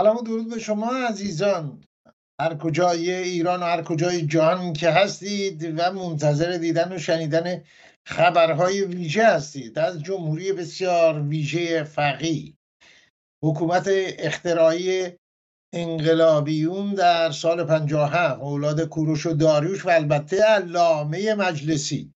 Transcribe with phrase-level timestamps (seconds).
[0.00, 1.84] سلام و درود به شما عزیزان.
[2.40, 7.64] هر کجای ایران و هر کجای جهان که هستید و منتظر دیدن و شنیدن
[8.06, 9.78] خبرهای ویژه هستید.
[9.78, 12.56] از جمهوری بسیار ویژه فقی
[13.44, 15.12] حکومت اختراعی
[15.74, 22.12] انقلابیون در سال 57 اولاد کوروش و داریوش و البته علامه مجلسی.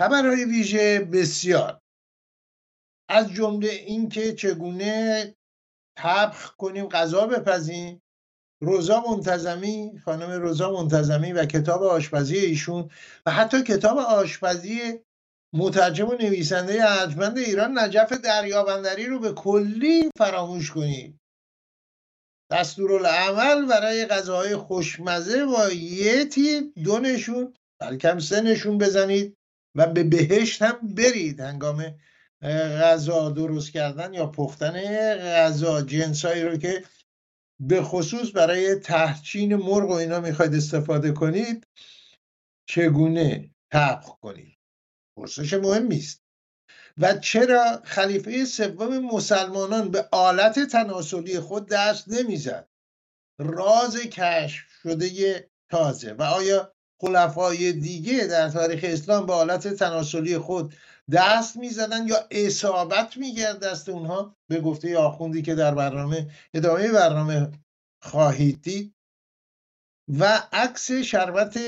[0.00, 1.80] خبرهای ویژه بسیار.
[3.08, 5.34] از جمله اینکه چگونه
[6.02, 8.02] تبخ کنیم غذا بپزیم.
[8.62, 12.90] روزا منتظمی خانم روزا منتظمی و کتاب آشپزی ایشون
[13.26, 15.00] و حتی کتاب آشپزی
[15.54, 21.20] مترجم و نویسنده ارجمند ایران نجف دریابندری رو به کلی فراموش کنید
[22.50, 29.36] دستورالعمل برای غذاهای خوشمزه با یه تیپ دو نشون بلکه سه نشون بزنید
[29.74, 31.94] و به بهشت هم برید هنگام
[32.42, 34.80] غذا درست کردن یا پختن
[35.16, 36.84] غذا جنسایی رو که
[37.60, 41.66] به خصوص برای تحچین مرغ و اینا می‌خواید استفاده کنید
[42.68, 44.58] چگونه طبخ کنید؟
[45.16, 46.22] پرسش مهمی است
[46.98, 52.68] و چرا خلیفه سوم مسلمانان به آلت تناسلی خود دست نمی‌زد؟
[53.38, 56.12] راز کشف شده تازه.
[56.12, 60.74] و آیا خلفای دیگه در تاریخ اسلام به آلت تناسلی خود
[61.12, 67.52] دست می‌زدن یا اصابت میگرد دست اونها؟ به گفته آخوندی که در برنامه ادامه برنامه
[68.02, 68.94] خواهید دید.
[70.18, 71.58] و عکس شربت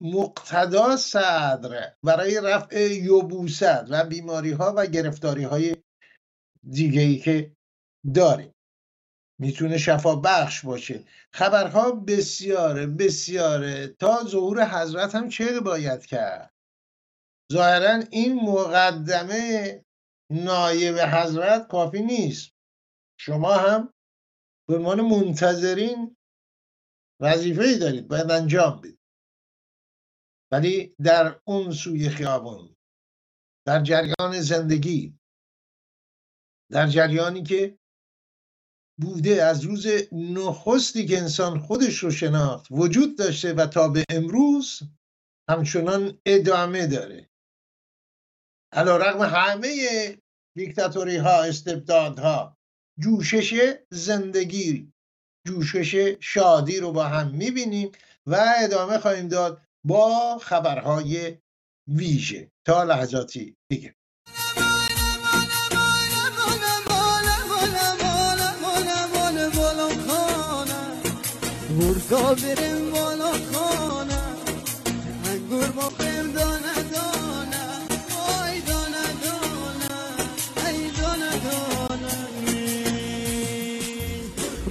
[0.00, 5.76] مقتدا صدر برای رفع یبوست و بیماری ها و گرفتاری های
[6.70, 7.56] دیگه ای که
[8.14, 8.54] داریم.
[9.40, 11.04] می‌تونه شفا بخش باشه.
[11.32, 13.86] خبرها بسیاره بسیاره.
[13.86, 16.53] تا ظهور حضرت هم چه باید کرد؟
[17.52, 19.84] ظاهرا این مقدمه
[20.30, 22.52] نایب حضرت کافی نیست.
[23.20, 23.92] شما هم
[24.68, 26.16] به عنوان منتظرین
[27.20, 28.98] وظیفه ای دارید باید انجام بدید.
[30.52, 32.76] ولی در اون سوی خیابان
[33.66, 35.18] در جریان زندگی
[36.70, 37.78] در جریانی که
[39.00, 44.82] بوده از روز نخستی که انسان خودش رو شناخت وجود داشته و تا به امروز
[45.50, 47.30] همچنان ادامه داره.
[48.74, 49.68] علا رقم همه
[50.56, 52.56] دیکتاتوری ها استبدادها
[53.00, 54.92] جوشش زندگی
[55.46, 57.92] جوشش شادی رو با هم می‌بینیم
[58.26, 61.38] و ادامه خواهیم داد با خبرهای
[61.88, 62.50] ویژه.
[62.66, 63.94] تا لحظاتی دیگه.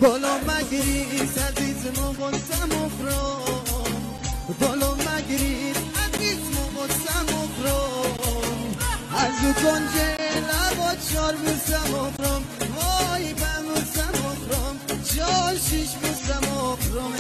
[0.04, 3.64] بالا مگریز عزیزمو بازم اخرام
[9.16, 10.18] از او کنجه
[10.50, 12.44] لبا چار بوسم اخرام
[12.76, 14.80] وای بموسم اخرام
[15.16, 17.14] چار شیش بوسم اخرام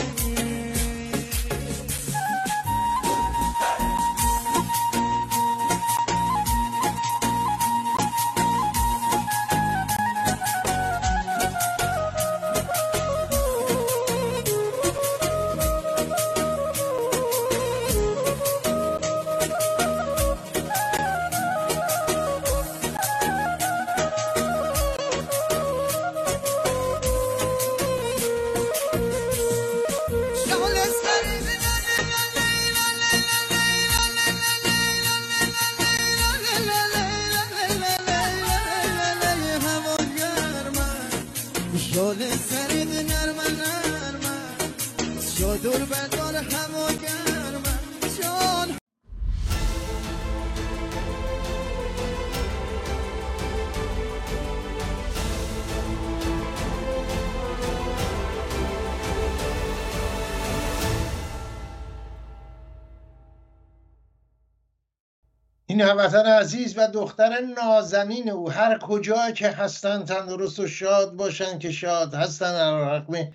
[65.93, 71.71] هموطن عزیز و دختر نازنین او هر کجا که هستن تندرست و شاد باشن که
[71.71, 73.31] شاد هستن رقم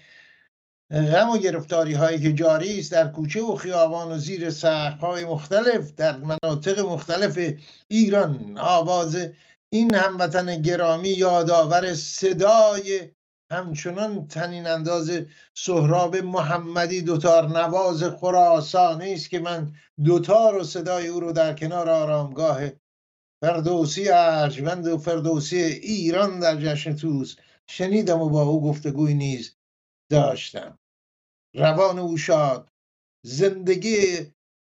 [0.91, 5.25] غم و گرفتاری هایی که جاری است در کوچه و خیابان و زیر سقف های
[5.25, 7.39] مختلف در مناطق مختلف
[7.89, 8.59] ایران.
[8.59, 9.17] آواز
[9.73, 13.11] این هموطن گرامی یادآور صدای
[13.51, 15.11] همچنان تنین انداز
[15.55, 19.75] سهراب محمدی دوتار نواز خراسانی است که من
[20.05, 22.61] دوتار و صدای او رو در کنار آرامگاه
[23.43, 27.37] فردوسی ارجمند و فردوسی ایران در جشن توس
[27.71, 29.57] شنیدم و با او گفتگوی نیز
[30.11, 30.79] داشتم.
[31.55, 32.71] روان او شاد.
[33.25, 33.97] زندگی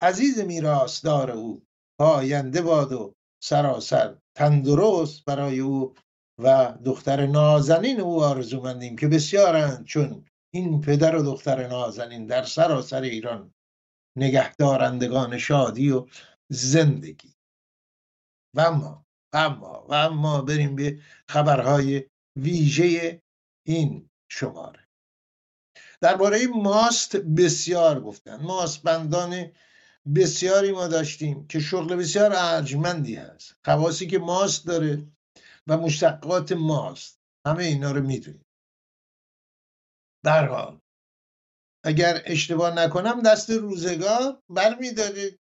[0.02, 1.62] عزیز میراثدار او.
[2.00, 5.94] پاینده باد و سراسر تندرست برای او.
[6.38, 10.25] و دختر نازنین او آرزومندیم که بسیارند چون
[10.55, 13.55] این پدر و دختر نازنین در سراسر ایران
[14.17, 16.06] نگهدارندگان شادی و
[16.49, 17.35] زندگی.
[18.56, 22.05] و اما و اما و اما بریم به خبرهای
[22.37, 23.23] ویژه
[23.67, 24.88] این شماره.
[26.00, 28.37] درباره ماست بسیار گفتن.
[28.43, 29.50] ماست بندان
[30.14, 33.56] بسیاری ما داشتیم که شغل بسیار ارجمندی هست.
[33.64, 35.06] خواصی که ماست داره
[35.68, 37.20] و مشتقات ماست.
[37.46, 38.46] همه اینا رو می‌دونیم.
[40.24, 40.80] در حال.
[41.84, 45.38] اگر اشتباه نکنم دست روزگار برمیداره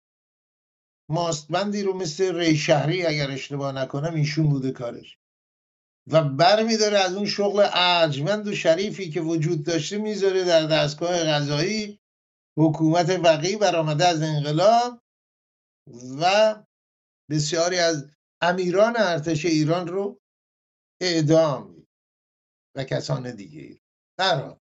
[1.09, 5.17] ماستبندی رو مثل ری شهری اگر اشتباه نکنم ایشون بوده کارش.
[6.07, 11.99] و برمیداره از اون شغل ارجمند و شریفی که وجود داشته می‌ذاره در دستگاه غذایی
[12.57, 15.01] حکومت وقی برآمده از انقلاب
[16.21, 16.55] و
[17.29, 18.09] بسیاری از
[18.41, 20.19] امیران ارتش ایران رو
[21.01, 21.87] اعدام
[22.75, 23.79] و کسان دیگه.
[24.19, 24.57] در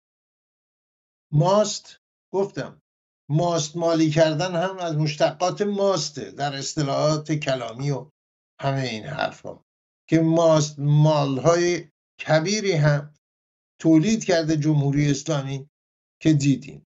[1.31, 1.97] ماست
[2.33, 2.81] گفتم
[3.29, 8.09] ماست مالی کردن هم از مشتقات ماسته در اصطلاحات کلامی و
[8.61, 9.65] همه این حرفها
[10.09, 11.89] که ماست مالهای
[12.27, 13.13] کبیری هم
[13.81, 15.69] تولید کرده جمهوری اسلامی
[16.21, 16.83] که دیدیم.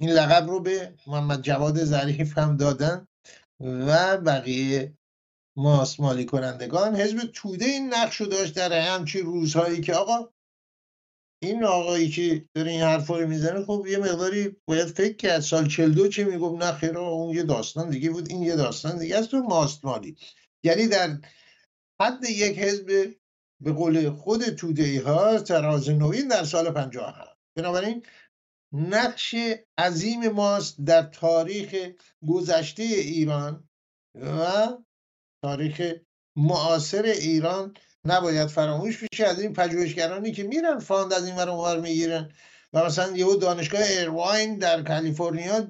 [0.00, 3.06] این لقب رو به محمد جواد ظریف هم دادن
[3.60, 4.94] و بقیه
[5.56, 6.96] ماست مالی کنندگان.
[6.96, 10.28] حزب توده این نقش رو داشت در همچی روزهایی که آقا
[11.42, 15.40] این آقایی که داره این حرفا رو می‌زنه خب یه مقداری باید فکر کرد.
[15.40, 19.18] سال 42 چه می‌گفت؟ نه خیر اون یه داستان دیگه بود این یه داستان دیگه
[19.18, 20.16] است تو ماست مالی.
[20.64, 21.18] یعنی در
[22.02, 23.14] حد یک حزب
[23.62, 28.06] به قول خود توده ها تراز نوین در سال 57 بنابراین
[28.72, 29.34] نقش
[29.78, 31.92] عظیم ماست در تاریخ
[32.28, 33.68] گذشته ایران
[34.14, 34.66] و
[35.44, 35.92] تاریخ
[36.36, 37.74] معاصر ایران
[38.04, 39.24] نباید فراموش بشه.
[39.24, 42.30] از این پژوهشگرانی که میرن fund از این ور می‌گیرن
[42.72, 45.68] و مثلا یهو دانشگاه ایرواین در کالیفرنیا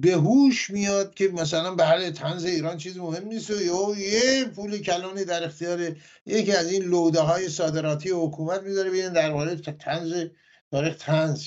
[0.00, 4.78] به هوش میاد که مثلا به حال طنز ایران چیز مهم نیست و یه پول
[4.78, 5.96] کلانی در اختیار
[6.26, 10.24] یکی از این لوده های صادراتی حکومت می‌ذاره بیان در مورد تنز
[10.70, 11.46] تاریخ تنز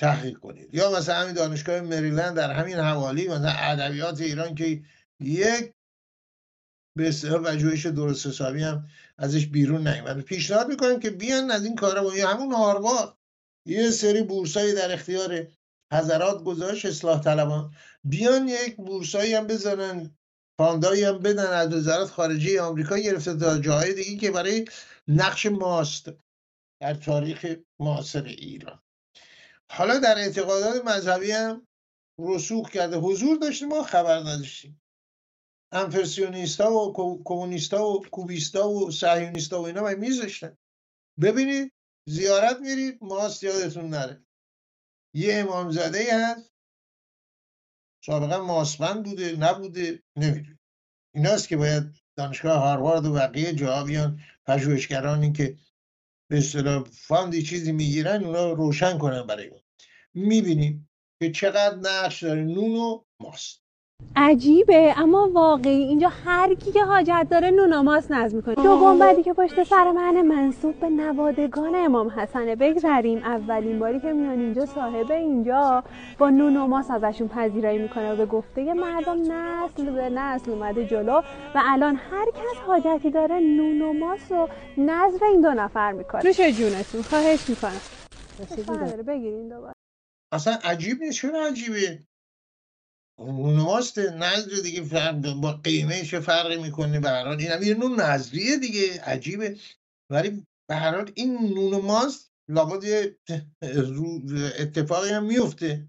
[0.00, 0.74] تحقیق کنید.
[0.74, 4.82] یا مثلا همین دانشگاه مریلند در همین حوالی مثلا ادبیات ایران که
[5.24, 5.72] یک
[6.96, 8.88] به اصطلاح پژوهش درست حسابی هم
[9.18, 10.20] ازش بیرون نیومد.
[10.20, 12.16] پیشنهاد می‌کنیم که بیان از این کارا.
[12.16, 13.16] یا همون هاروارد.
[13.66, 15.46] یه سری بورسایی در اختیار
[15.92, 17.74] حضرات گذاشت اصلاح طلبان.
[18.04, 20.16] بیان یک بورسایی هم بزنن
[20.58, 24.64] فاندایی هم بدن از وزارت خارجه آمریکا گرفته تا جاهای دیگه که برای
[25.08, 26.10] نقش ماست
[26.80, 28.80] در تاریخ معاصر ایران.
[29.70, 31.66] حالا در اعتقادات مذهبی هم
[32.18, 32.96] رسوخ کرده.
[32.96, 34.81] حضور داشتیم ما خبر نداشتیم.
[35.72, 36.92] انفرسیونیستا و
[37.24, 40.56] کمونیستا و کوبیستا و صهیونیستا و اینا می میذاشتن؟
[41.20, 41.72] ببینید
[42.08, 44.24] زیارت میرید ماست یادتون نره.
[45.14, 46.52] یه امامزاده ای هست.
[48.04, 50.58] سابقا ماسمند بوده نبوده نمی‌دونی
[51.14, 55.58] ایناست که باید دانشگاه هاروارد و بقیه جاها بیان پژوهشگرانی که
[56.30, 59.60] به اصطلاح فاندی چیزی می‌گیرن اونا روشن کنن برای ما.
[60.14, 63.61] می‌بینیم که چقدر نقش داره نون و ماست.
[64.16, 68.54] عجیبه اما واقعی اینجا هر کی که حاجت داره نوناماس نظم می‌کنه.
[68.54, 73.18] دو گنبدی که پشت سر من منصوب به نوادگان امام حسنه بگذریم.
[73.18, 75.84] اولین باری که میان اینجا صاحب اینجا
[76.18, 81.22] با نوناماس ازشون پذیرایی می‌کنه و به گفته مردم نسل به نسل اومده جلو
[81.54, 86.22] و الان هر کس حاجتی داره نوناماس و نظر این دو نفر می‌کنه.
[86.24, 87.80] نوش جونتون خواهش می‌کنم.
[89.06, 89.72] بگیرین دوباره.
[90.32, 91.98] اصلا عجیب نیست چرا عجیبه؟
[93.18, 97.74] نماست نظر دیگه فرق با قیمه چه فرقی می‌کنه؟ به هر حال این هم یه
[97.74, 99.58] نون نظریه دیگه عجیبه.
[100.10, 102.84] ولی به هر حال این نون ماست لابد
[104.58, 105.88] اتفاقی هم میفته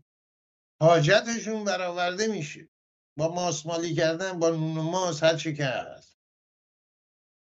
[0.82, 2.70] حاجتشون برآورده میشه.
[3.18, 6.18] با ماسمالی کردن با نون ماست هر چی که هست.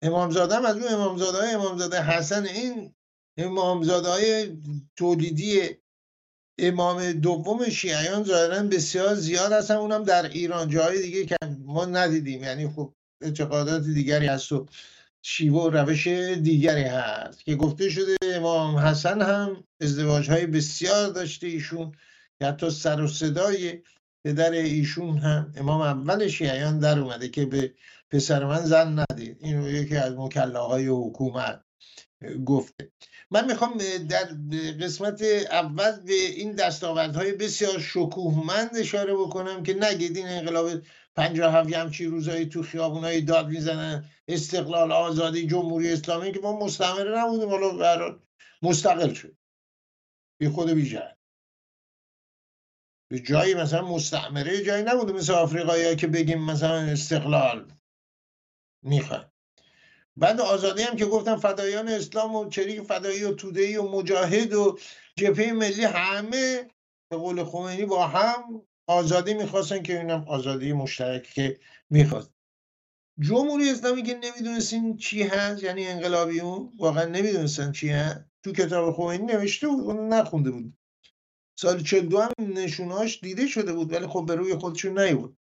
[0.02, 2.94] امامزاده هم از اون امامزاده های امامزاده حسن این
[3.36, 4.56] امامزاده های
[4.96, 5.76] تولیدی
[6.60, 9.74] امام دوم شیعیان ظاهرا بسیار زیاد هستن.
[9.74, 12.44] اونم در ایران جای دیگه که ما ندیدیم.
[12.44, 14.66] یعنی خب اعتقادات دیگری هست و
[15.22, 17.44] شیوه و روش دیگری هست.
[17.44, 21.92] که گفته شده امام حسن هم ازدواج های بسیار داشته ایشون.
[22.38, 23.82] که حتی سر و صدای
[24.24, 27.74] پدر ایشون هم امام اول شیعیان در اومده که به
[28.10, 29.36] پسر من زن ندید.
[29.40, 31.64] این یکی از مکلاهای حکومت.
[32.46, 32.92] گفته
[33.30, 34.24] من می‌خوام در
[34.80, 40.70] قسمت اول به این دستاوردهای بسیار شکوهمند اشاره بکنم که نگید این انقلاب
[41.16, 47.18] پنجاه هفت همچی روزایی تو خیابونای داد می‌زنن استقلال آزادی جمهوری اسلامی که ما مستعمره
[47.18, 48.18] نبودیم حالا
[48.62, 49.36] مستقل شد.
[50.40, 50.98] بی خود بی
[53.10, 57.72] به جایی مثلا مستعمره جایی نبوده مثل آفریقایی که بگیم مثلا استقلال
[58.82, 59.29] می‌خواد.
[60.20, 64.78] بعد آزادی هم که گفتم فدایان اسلام و چریک فدایی و تودهی و مجاهد و
[65.16, 66.70] جبهه ملی همه
[67.10, 71.60] به قول خمینی با هم آزادی می‌خواستن که اینم آزادی مشترک که
[71.90, 72.30] می‌خواست.
[73.20, 78.24] جمهوری اسلامی که نمی‌دونستین چی هست یعنی انقلابیون واقعا نمی‌دونستن چی هست.
[78.44, 80.74] تو کتاب خمینی نوشته بود اون نخونده بود.
[81.58, 85.36] سال 42 هم نشوناش دیده شده بود ولی خب به روی خودشون نیبود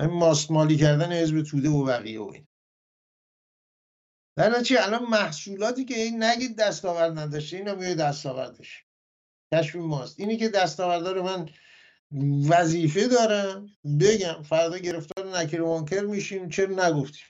[0.00, 2.46] همین ماست مالی کردن حزب توده و بقیه و این.
[4.36, 8.84] در چی؟ الان محصولاتی که این نگید دستاورد نداشته این هم یه دستاوردش.
[9.54, 10.20] کشف ماست.
[10.20, 11.48] اینی که دستاوردار من
[12.48, 13.66] وظیفه دارم
[14.00, 17.26] بگم فردا گرفتار نکر منکر میشیم چرا نگفتیم؟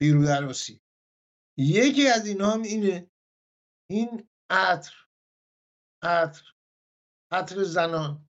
[0.00, 0.80] بیرو درواسی.
[1.58, 3.10] یکی از اینها هم اینه.
[3.90, 4.94] این عطر
[6.02, 6.42] عطر
[7.32, 8.28] عطر زنان.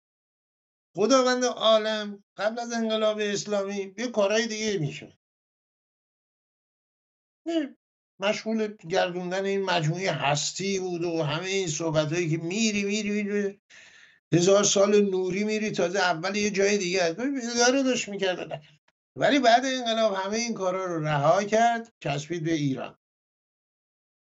[0.96, 5.18] خداوند عالم قبل از انقلاب اسلامی یه کارهای دیگه میشه
[8.20, 13.62] مشغول گردوندن این مجموعه هستی بود و همه این صحبت هایی که میری میری میری.
[14.34, 18.64] هزار سال نوری میری تازه اول یه جای دیگه اداره داشت می‌کرد.
[19.16, 22.98] ولی بعد انقلاب همه این کارا رو رها کرد چسبید به ایران.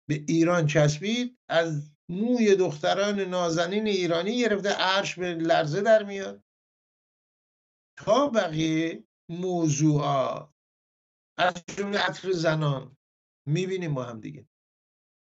[0.09, 6.43] به ایران چسبید از موی دختران نازنین ایرانی گرفته عرش به لرزه در میاد.
[7.99, 10.51] تا بقیه موضوعات.
[11.39, 12.97] از جمله عطر زنان.
[13.47, 14.45] می‌بینیم با هم دیگه.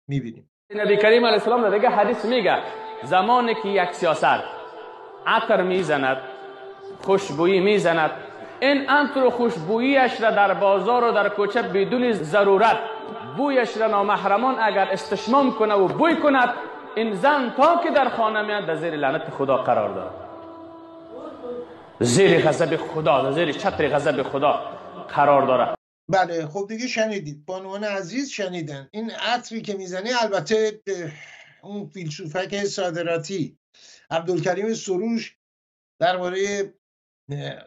[0.08, 0.50] می‌بینیم.
[0.74, 2.58] نبی کریم علیه السلام در دیگه حدیث میگه
[3.02, 4.40] زمانی که یک سیاست
[5.26, 6.16] عطر می‌زند
[7.02, 8.10] خوشبویی می‌زند
[8.60, 12.78] این عطر و خوشبوییش را در بازار و در کوچه بدون ضرورت
[13.36, 16.54] بویش را نامحرمان اگر استشمام کنه و بوی کند
[16.94, 20.14] این زن تا که در خانه میاد در زیر لعنت خدا قرار دارد.
[22.00, 24.60] زیر غضب خدا زیر چتر غضب خدا
[25.08, 25.74] قرار داره
[26.08, 27.44] بله خب دیگه شنیدید.
[27.44, 28.88] بانوان عزیز شنیدن.
[28.92, 30.80] این عطری که می‌زنی البته
[31.62, 33.58] اون فیلسوفک صادراتی
[34.10, 35.36] عبدالکریم سروش
[36.00, 36.74] درباره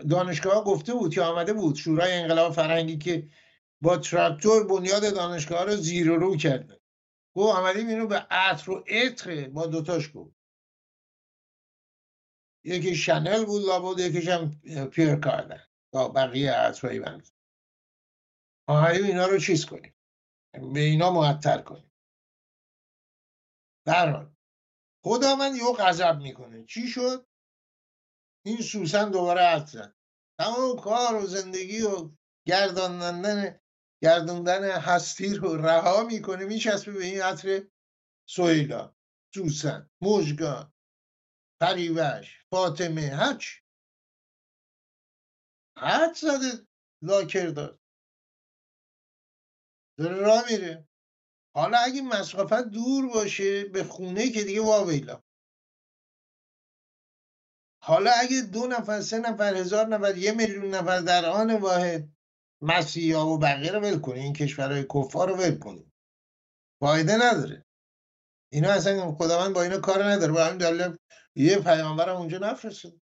[0.09, 3.29] دانشگاه گفته بود که آمده بود شورای انقلاب فرهنگی که
[3.81, 6.79] با تراکتور بنیاد دانشگاه رو زیر و رو کرده.
[7.35, 10.35] گو آمدیم اینو به عطر و عطر با دوتاش گفت.
[12.63, 17.27] یکی شنل بود لابد یکیش هم پیر کردن با بقیه عطرهایی بند
[18.69, 19.95] آمدیم اینا رو چیز کنیم؟
[20.73, 21.91] به اینا معطر کنیم.
[23.87, 24.27] در
[25.03, 26.65] خداوند یه غضب می‌کنه.
[26.65, 27.27] چی شد؟
[28.45, 29.95] این سوسن دوباره عطر زد.
[30.39, 32.11] تمام کار و زندگی و
[32.47, 33.59] گرداندن
[34.03, 37.67] گردوندن هستی رو رها می‌کنه میچسبه به این عطر
[38.29, 38.95] سویلا
[39.35, 40.73] سوسن مژگان
[41.61, 43.47] پریوش فاطمه هچ
[45.77, 46.67] حد زده
[47.03, 47.78] لاکر داد.
[49.99, 50.87] داره راه میره.
[51.55, 55.23] حالا اگه مسافت دور باشه به خونه که دیگه واویلا.
[57.83, 62.09] حالا اگه دو نفر سه نفر هزار نفر یه میلیون نفر در آن واحد
[62.61, 65.91] مسیحی ها و بقیه رو ول کنی این کشورهای کفار رو ول کنی
[66.81, 67.65] فایده نداره.
[68.51, 70.31] اینا اصلا خداوند با اینا کار نداره.
[70.31, 70.97] با همین دلیل
[71.35, 73.01] یه پیامبر اونجا نفرستاد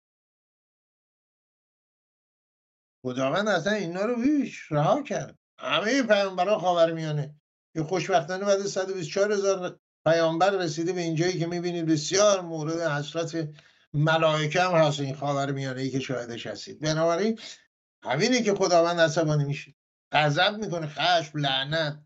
[3.06, 5.41] خداوند اصلا اینا رو هیچ رها کرد.
[5.62, 7.36] همه پیامبران خاور میانه
[7.74, 13.50] که خوشبختانه بعد 124 هزار پیامبر رسیده به اینجایی که می‌بینید بسیار مورد حسرت
[13.94, 16.80] ملائکه هم هست این خاور میانه ای که شاهدش هستید.
[16.80, 17.40] بنابراین
[18.04, 19.76] همینه که خداوند عصبانی میشه.
[20.12, 22.04] غضب می‌کنه خشم لعنت.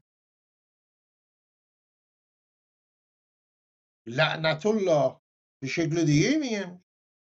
[4.05, 5.15] لعنت الله
[5.61, 6.83] به شکل دیگه میگم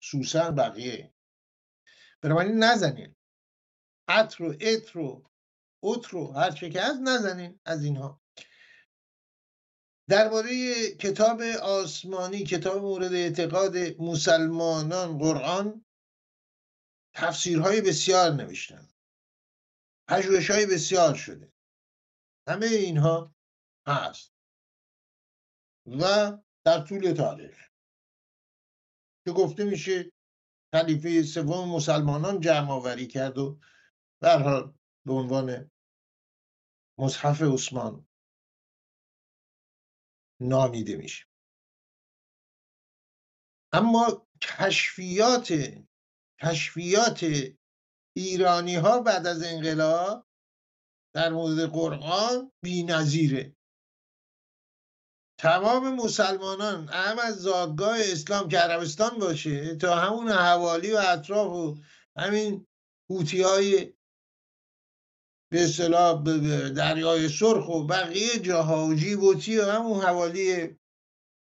[0.01, 1.13] سوسن بقیه.
[2.21, 3.15] بنابراین نزنین
[4.07, 5.28] عطر و عطر و
[5.83, 8.21] عطر و هر چه که هست نزنین از اینها.
[10.09, 10.49] درباره
[10.95, 15.85] کتاب آسمانی کتاب مورد اعتقاد مسلمانان قرآن
[17.13, 18.89] تفسیرهای بسیار نوشتن.
[20.07, 21.53] پژوهش های بسیار شده.
[22.47, 23.35] همه اینها
[23.87, 24.33] هست.
[25.85, 26.31] و
[26.65, 27.69] در طول تاریخ.
[29.25, 30.11] که گفته میشه
[30.73, 33.59] خلیفه سوم مسلمانان جمع آوری کرد و
[34.21, 34.78] حال
[35.09, 35.71] به عنوان
[36.99, 38.07] مصحف عثمان
[40.41, 41.25] نامیده میشه
[43.73, 45.53] اما کشفیات
[46.41, 47.25] کشفیات
[48.15, 50.27] ایرانی ها بعد از انقلاب
[51.15, 53.55] در مورد قرآن بی نظیره.
[55.39, 61.77] تمام مسلمانان هم از زادگاه اسلام که عربستان باشه تا همون حوالی و اطراف و
[62.17, 62.67] همین
[63.09, 63.93] حوتی های
[65.51, 66.23] به اصطلاح
[66.69, 70.77] دریای سرخ و بقیه جاها و جیبوتی و همون حوالی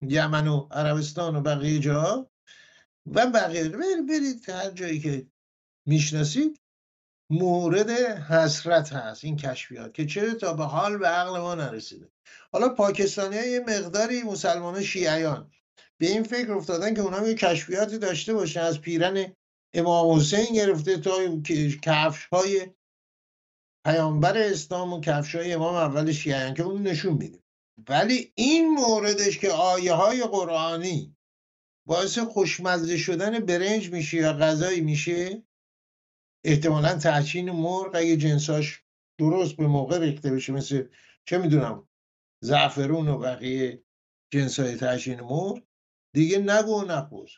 [0.01, 2.31] یمن و عربستان و بقیه جاها
[3.05, 3.69] و بقیه
[4.09, 5.27] برید هر جایی که
[5.87, 6.61] می‌شناسید
[7.29, 9.23] مورد حسرت هست.
[9.23, 12.09] این کشفیات که چرا تا به حال به عقل ما نرسیده.
[12.53, 15.51] حالا پاکستانی یه مقداری مسلمان شیعیان.
[15.97, 18.59] به این فکر افتادن که اونا یه کشفیاتی داشته باشن.
[18.59, 19.33] از پیرن
[19.73, 21.11] امام حسین گرفته تا
[21.81, 22.67] کفش های
[23.85, 27.43] پیامبر اسلام و کفش های امام اول شیعیان که اون نشون میده.
[27.89, 31.15] ولی این موردش که آیه های قرآنی
[31.87, 35.43] باعث خوشمزه شدن برنج میشه یا غذایی میشه
[36.45, 38.83] احتمالا تحچین مرغ اگه جنساش
[39.19, 40.87] درست به موقع ریخته بشه مثل
[41.25, 41.87] چه می‌دونم
[42.43, 43.83] زعفرون و بقیه
[44.33, 45.63] جنس های تحچین مرغ
[46.13, 47.31] دیگه نگو و نپوز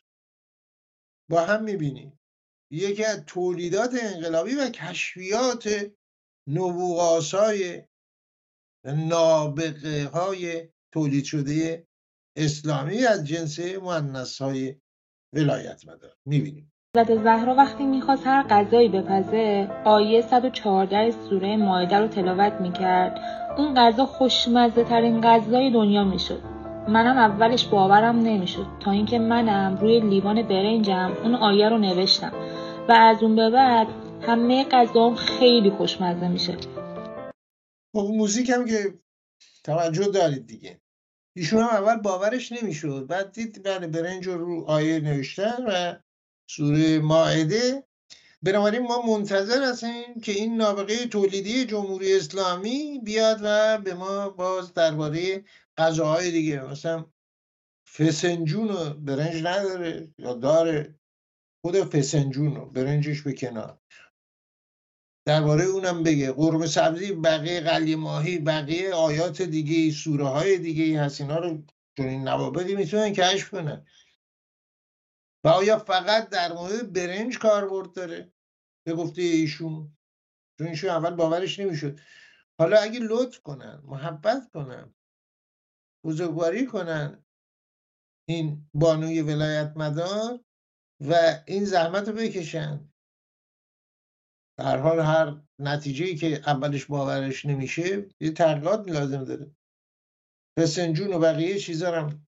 [1.29, 2.19] با هم می‌بینیم
[2.71, 5.91] یکی از تولیدات انقلابی و کشفیات
[6.47, 7.81] نبوغاسای
[8.85, 11.87] نابغه های تولید شده
[12.37, 14.75] اسلامی از جنس معنیس های
[15.35, 16.15] ولایت مدار.
[16.25, 16.71] می‌بینیم.
[16.97, 23.19] حضرت زهرا وقتی می‌خواست هر غذایی بپزه آیه 114 سوره مایده رو تلاوت می‌کرد.
[23.57, 26.41] اون غذا خوشمزه ترین غذای دنیا می‌شد.
[26.87, 28.65] منم اولش باورم نمی‌شد.
[28.79, 32.31] تا اینکه منم روی لیوان برنجم اون آیه رو نوشتم.
[32.89, 33.87] و از اون به بعد
[34.27, 36.57] همه غذام خیلی خوشمزه میشه.
[37.95, 38.99] خب موزیک هم که
[39.63, 40.81] توجه دارید دیگه.
[41.35, 43.07] ایشون هم اول باورش نمی‌شد.
[43.07, 45.95] بعد دید بله برنج رو آیه نوشتن و
[46.49, 47.83] سوره ماعده.
[48.41, 54.73] بنابراین ما منتظر هستیم که این نابغه تولیدی جمهوری اسلامی بیاد و به ما باز
[54.73, 55.43] درباره
[55.77, 57.05] غذاهای دیگه مثلا
[57.97, 60.95] فسنجون و برنج نداره یا داره؟
[61.61, 63.82] خود فسنجون و برنجش به کنار.
[65.25, 66.31] درباره اونم بگه.
[66.31, 71.63] قرمه سبزی بقیه قلی ماهی بقیه آیات دیگه سوره های دیگه هست اینا رو
[71.97, 73.85] چون این نوابقی می‌تونن کشف کنن.
[75.45, 78.33] و آیا فقط در مورد برنج کاربرد داره؟
[78.87, 79.97] به گفته ایشون.
[80.57, 81.99] چون ایشون اول باورش نمی‌شد.
[82.59, 84.93] حالا اگه لطف کنن محبت کنن
[86.05, 87.25] بزرگواری کنن
[88.29, 90.39] این بانوی ولایت مدار
[90.99, 92.92] و این زحمت رو بکشن
[94.57, 99.55] در حال هر نتیجه که اولش باورش نمیشه یه تحقیقات لازم داره.
[100.59, 102.27] فسنجون و بقیه چیزا هم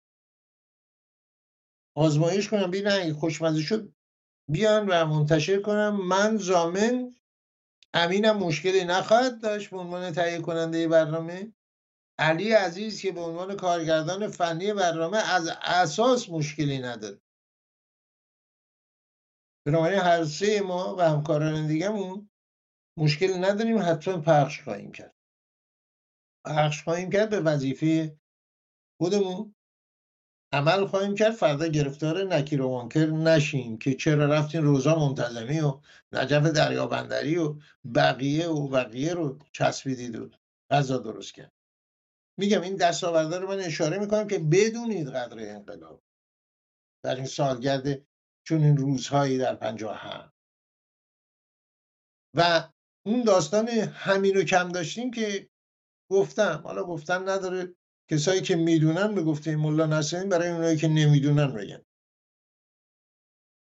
[1.97, 3.93] آزمایش کنم ببینن اگه خوشمزه شد
[4.51, 6.07] بیان و منتشر کنم.
[6.07, 7.15] من زامن
[7.93, 11.53] امینم مشکلی نخواهد داشت به عنوان تهیه کننده برنامه.
[12.19, 17.21] علی عزیز که به عنوان کارگردان فنی برنامه از اساس مشکلی نداره.
[19.65, 22.30] بنابراین هر سه ما و همکاران دیگهمون
[22.97, 25.15] مشکلی نداریم حتما پخش خواهیم کرد.
[26.45, 28.19] پخش خواهیم کرد به وظیفه
[29.01, 29.56] خودمون.
[30.54, 35.80] عمل خواهیم کرد فردا گرفتار نکیر و منکر نشیم که چرا رفتین روزا منتظمی و
[36.12, 37.56] نجف دریابندری و
[37.95, 40.30] بقیه و بقیه رو چسبیدید و
[40.69, 41.51] غذا درست کرد.
[42.38, 46.04] میگم این دستاورده رو من اشاره می‌کنم که بدونید قدر انقلاب.
[47.04, 48.06] در این سالگرد
[48.47, 50.34] چون این روزهایی در پنجاه هم
[52.38, 52.69] و
[53.05, 55.49] اون داستان همین رو کم داشتیم که
[56.12, 57.75] گفتم حالا گفتن نداره.
[58.12, 61.86] کسایی که می‌دونن به گفته ملا نسیم برای اونایی که نمی‌دونن بگن.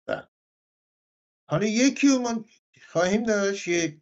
[0.07, 0.27] بله.
[1.49, 2.45] حالا یکی رو من
[2.87, 4.01] خواهیم داشت یک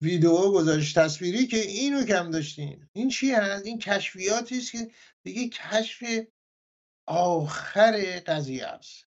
[0.00, 4.90] ویدیو گذاشت تصویری که اینو کم داشتین این چی هست؟ این کشفیاتی است که
[5.22, 6.26] دیگه کشف
[7.06, 9.05] آخر قضیه است.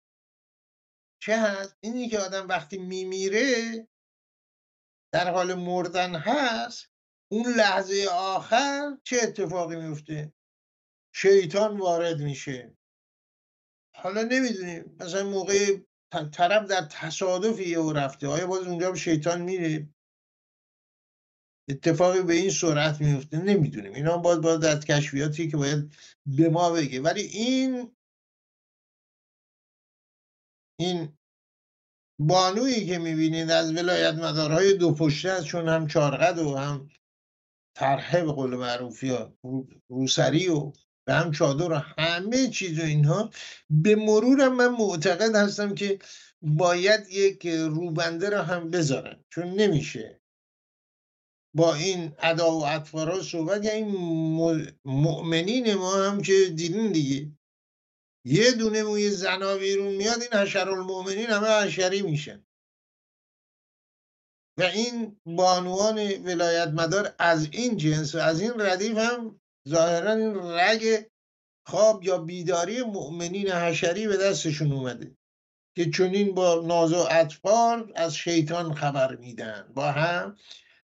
[1.22, 3.88] چه هست؟ اینی که آدم وقتی میمیره
[5.14, 6.90] در حال مردن هست
[7.32, 10.32] اون لحظه آخر چه اتفاقی میفته؟
[11.14, 12.76] شیطان وارد میشه.
[13.96, 15.76] حالا نمی‌دونیم مثلا موقع
[16.32, 19.88] طرف در تصادفی او رفته آیا باز اونجا شیطان میره؟
[21.68, 23.92] اتفاقی به این سرعت میفته نمی‌دونیم.
[23.92, 25.94] اینا باید باید در کشفیاتی که باید
[26.26, 27.00] به ما بگه.
[27.00, 27.96] ولی این
[30.80, 31.18] این
[32.20, 36.88] بانویی که می‌بینید از ولایت مدارهای دو پشته است چون هم چارقد و هم
[37.76, 39.36] طرحه به قول معروف یا
[39.88, 40.72] روسری و
[41.06, 43.30] به هم چادر و همه چیز و اینها.
[43.70, 45.98] به مرورم من معتقد هستم که
[46.42, 50.20] باید یک روبنده را هم بذارن چون نمیشه
[51.54, 53.64] با این ادا و اطفارا صحبت.
[53.64, 53.82] یعنی
[54.84, 57.32] مؤمنین ما هم که دیدین دیگه.
[58.24, 62.44] یه دونه موی زنا بیرون میاد این حشر المؤمنین همه حشری میشن.
[64.58, 70.36] و این بانوان ولایت مدار از این جنس و از این ردیف هم ظاهرا این
[70.36, 71.06] رگ
[71.66, 75.16] خواب یا بیداری مؤمنین حشری به دستشون اومده
[75.76, 79.72] که چونین با ناز و اطفال از شیطان خبر میدن.
[79.74, 80.36] با هم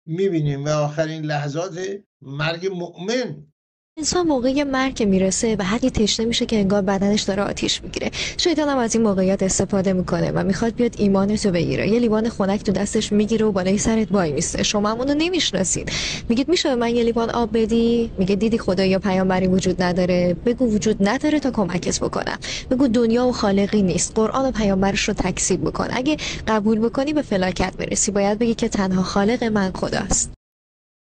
[0.05, 3.53] می‌بینیم و آخرین لحظات مرگ مؤمن
[3.99, 8.11] انسان موقع مرگ می‌رسه به حدی تشنه میشه که انگار بدنش داره آتیش می‌گیره.
[8.37, 11.89] شیطان هم از این موقعیت استفاده می‌کنه و می‌خواد بیاد ایمانتو بگیره.
[11.89, 14.63] یه لیوان خنک تو دستش می‌گیره و بالای سرت وای میسته.
[14.63, 15.91] شما همونو نمی‌شناسید.
[16.29, 20.35] میگید میشه من یه لیوان آب بدی؟ میگه دیدی خدا یا پیامبری وجود نداره.
[20.45, 22.37] بگو وجود نداره تا کمکت بکنم.
[22.71, 24.11] بگو دنیا و خالقی نیست.
[24.15, 25.87] قرآن و پیامبرش رو تکذیب بکن.
[25.91, 28.11] اگه قبول بکنی به فلاکت برسی.
[28.11, 30.31] باید بگی که تنها خالق من خداست.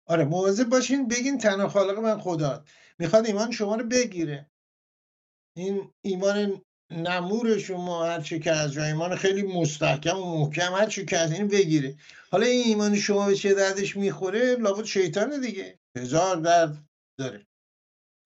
[0.07, 2.65] آره مواظب باشین بگین تنها خالق من خدا
[2.99, 4.51] می‌خواد ایمان شما رو بگیره.
[5.57, 11.05] این ایمان نمور شما هر چی که از ایمان خیلی مستحکم و محکم هر چی
[11.05, 11.97] که از این بگیره.
[12.31, 15.79] حالا این ایمان شما به چه دردش می‌خوره؟ لابد شیطان دیگه.
[15.97, 16.85] هزار درد
[17.19, 17.47] داره.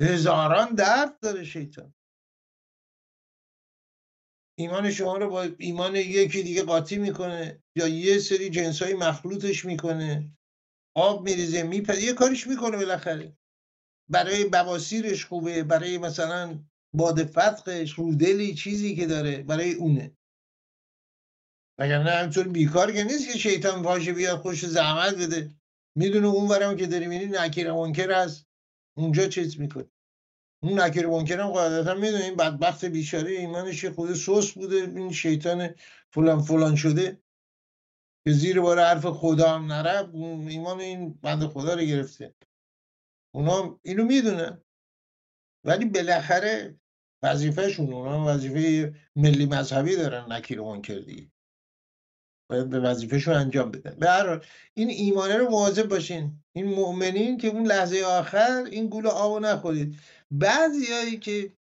[0.03, 1.95] هزاران درد داره شیطان.
[4.59, 9.65] ایمان شما رو با ایمان یکی دیگه قاطی می‌کنه یا یه سری جنس های مخلوطش
[9.65, 10.37] می‌کنه.
[10.95, 13.37] آب میریزه میپره یه کارش می‌کنه بالاخره.
[14.09, 16.59] برای بواسیرش خوبه برای مثلا
[16.95, 20.17] باد فتقش رودلی چیزی که داره برای اونه.
[21.79, 25.51] وگرنه همینطور بیکار که نیست که شیطان پاشه بیاد خوش زحمت بده.
[25.97, 28.47] می‌دونه اون ورم که داری میری نکیر منکر هست
[28.97, 29.91] اونجا چیز می‌کنه.
[30.63, 34.77] اون نکیر منکر هم قاعدتا می‌دونه این بدبخت بیچاره ایمانش خود سوس بوده.
[34.77, 35.75] این شیطان
[36.13, 37.23] فلان فلان شده.
[38.25, 42.35] که زیر بار حرف خدا هم نره ایمان این بند خدا رو گرفته.
[43.35, 44.63] اونا اینو می‌دونن.
[45.65, 46.81] ولی بالاخره
[47.23, 51.31] وظیفهشون اونا وظیفه ملی مذهبی دارن نکیر منکر دیگه.
[52.51, 53.97] باید به وظیفهشون انجام بدن.
[53.99, 56.43] به هر حال این ایمانه رو مواظب باشین.
[56.57, 59.99] این مؤمنین که اون لحظه آخر این گول آبو نخورید.
[60.31, 61.53] بعضیایی که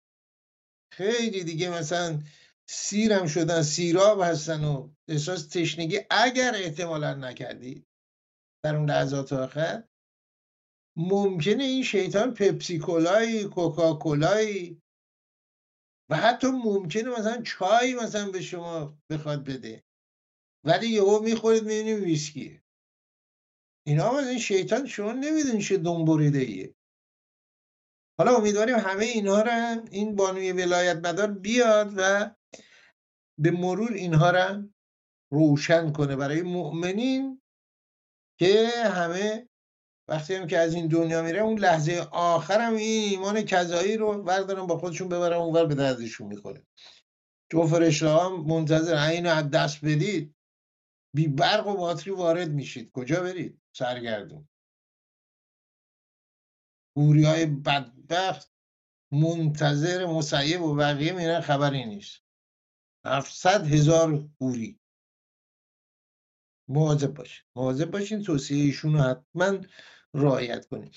[0.93, 2.23] خیلی دیگه مثلا
[2.69, 7.87] سیرم شدن سیراب هستن و احساس تشنگی اگر احتمالا نکردید
[8.65, 9.89] در اون لحظات آخر
[10.97, 14.81] ممکنه این شیطان پپسی کولای کوکا کولای
[16.11, 19.85] و حتی ممکنه مثلا چای مثلا به شما بخواد بده.
[20.67, 22.63] ولی یهو می‌خورید می‌بینید ویسکی.
[23.87, 26.75] اینا از این شیطان شما نمی‌دونی چه دنبوریده ایه
[28.19, 32.31] حالا امیدواریم همه اینها رو این بانوی ولایت مدار بیاد و
[33.41, 34.69] به مرور اینها رو
[35.31, 37.43] روشن کنه برای مؤمنین
[38.39, 39.49] که همه
[40.09, 44.67] وقتی هم که از این دنیا میره اون لحظه آخرم این ایمان کذایی رو بردارن
[44.67, 46.67] با خودشون ببرن اونور به دردشون می‌خوره.
[47.51, 50.35] تو فرشته هم منتظر این از دست بدید.
[51.15, 52.91] بی برق و باتری وارد میشید.
[52.93, 54.49] کجا برید؟ سرگردون.
[56.97, 58.53] گوری های بدبخت
[59.13, 62.23] منتظر مسیب و بقیه میرن خبری نیست.
[63.05, 64.81] هفتصد هزار گوری
[66.69, 69.59] مواظب باشین مواظب باشین توصیه ایشون رو حتما
[70.15, 70.91] رعایت کنیم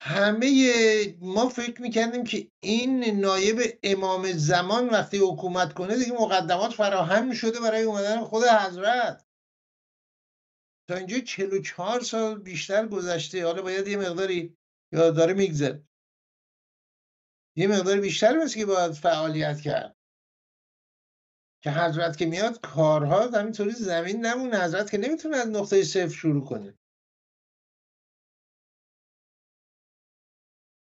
[0.00, 7.32] همه ما فکر می‌کردیم که این نایب امام زمان وقتی حکومت کنه دیگه مقدمات فراهم
[7.32, 9.26] شده برای اومدن خود حضرت.
[10.88, 13.44] تا اینجا 44 سال بیشتر گذشته.
[13.44, 14.56] حالا باید یه مقداری
[14.92, 15.84] یا داره میگذره.
[17.56, 19.96] یه مقدار بیشتر مثل که باید فعالیت کرد.
[21.64, 26.44] که حضرت که میاد کارها همینطوری زمین نمونه حضرت که نمی‌تونه از نقطه صفر شروع
[26.44, 26.78] کنه.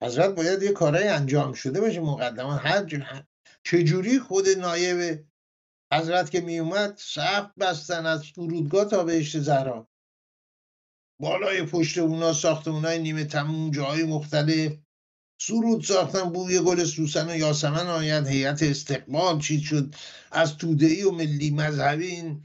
[0.03, 3.25] حضرت باید یه کارهای انجام شده باشه مقدمان هر جور
[3.63, 5.27] چجوری خود نایب
[5.93, 9.87] حضرت که میومد سخت بستن از فرودگاه تا بهشت زهرا؟
[11.21, 14.77] بالای پشت اونا ساختمونای نیمه تموم جاهای مختلف.
[15.37, 19.95] سرود ساختن بوی گل سوسن و یاسمن آید هیئت استقبال چی شد؟
[20.31, 22.43] از توده و ملی مذهبی این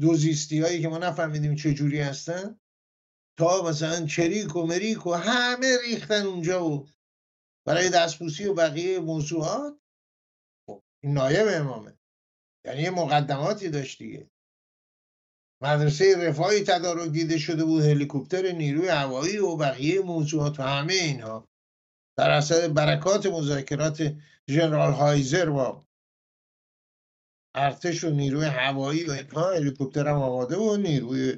[0.00, 2.60] دوزیستی هایی که ما نفهمیدیم چه جوری هستن؟
[3.38, 6.88] تا مثلا چریک و مریک و همه ریختن اونجا و
[7.66, 9.78] برای دستبوسی و بقیه موضوعات؟
[10.66, 11.98] خب این نایب امامه.
[12.64, 14.30] یعنی یه مقدماتی داشت دیگه.
[15.62, 21.47] مدرسه رفاهی تدارک دیده شده بود هلیکوپتر نیروی هوایی و بقیه موضوعات و همه اینها.
[22.18, 24.14] در اثر برکات مذاکرات
[24.50, 25.84] ژنرال هایزر با
[27.54, 31.36] ارتش و نیروی هوایی و اینها هلیکوپتر هم آماده و نیروی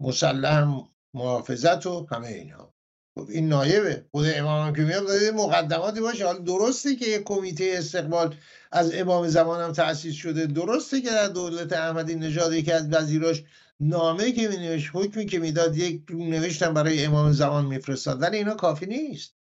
[0.00, 2.74] مسلح محافظت و همه اینها.
[3.18, 6.26] خب این نایبه خود امام که میاد مقدماتی باشه.
[6.26, 8.34] حالا درسته که یک کمیته استقبال
[8.72, 10.46] از امام زمان هم تأسیس شده.
[10.46, 13.42] درسته که در دولت احمدی نژاد یکی از وزیراش
[13.80, 18.22] نامه که می حکمی که می‌داد یک نوشتن برای امام زمان میفرستاد.
[18.22, 19.41] ولی اینا کافی نیست.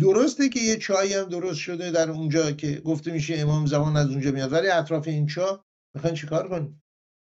[0.00, 4.10] درسته که یه چایی هم درست شده در اونجا که گفته میشه امام زمان از
[4.10, 4.52] اونجا میاد.
[4.52, 6.82] ولی اطراف این چا می‌خواین چیکار کنیم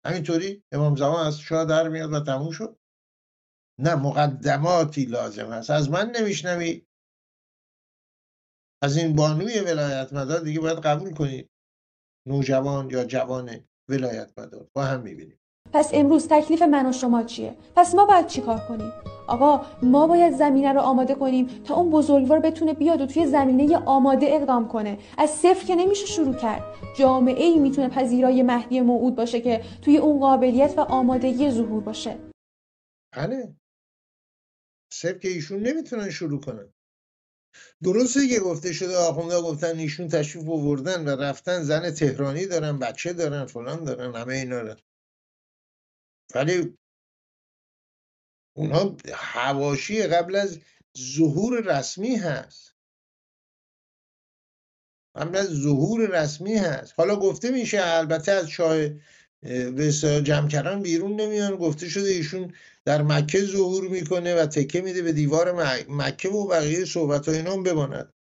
[0.07, 2.79] همینطوری امام زمان از چا در میاد و تموم شد.
[3.79, 5.71] نه مقدماتی لازم هست.
[5.71, 6.87] از من نمیشنوی.
[8.83, 11.51] از این بانوی ولایت مدار دیگه باید قبول کنید
[12.27, 14.71] نوجوان یا جوان ولایت مدار.
[14.73, 15.40] با هم می‌بینیم.
[15.72, 18.92] پس امروز تکلیف من و شما چیه؟ پس ما باید چیکار کنیم؟
[19.29, 23.76] آقا ما باید زمینه رو آماده کنیم تا اون بزرگوار بتونه بیاد و توی زمینه
[23.76, 24.98] آماده اقدام کنه.
[25.18, 26.62] از صفر که نمیشه شروع کرد.
[26.98, 32.18] جامعه ای می‌تونه پذیرای مهدی موعود باشه که توی اون قابلیت و آمادگی ظهور باشه.
[33.12, 33.57] بله.
[34.92, 36.72] صفر که ایشون نمی‌تونن شروع کنن.
[37.83, 43.12] درسته که گفته شده آخونده گفتن ایشون تشریف آوردن و رفتن زن تهرانی دارن بچه
[43.12, 44.86] دارن فلان دارن همه اینا دارن.
[46.34, 46.78] ولی
[48.56, 50.60] اونها حواشی قبل از
[50.98, 52.74] ظهور رسمی هست.
[55.16, 56.94] قبل از ظهور رسمی هست.
[56.96, 58.76] حالا گفته میشه البته از چاه
[59.76, 59.92] به
[60.24, 61.56] جمکران بیرون نمیان.
[61.56, 65.52] گفته شده ایشون در مکه ظهور می‌کنه و تکه میده به دیوار
[65.88, 68.15] مکه و بقیه صحبت های اینا بماند.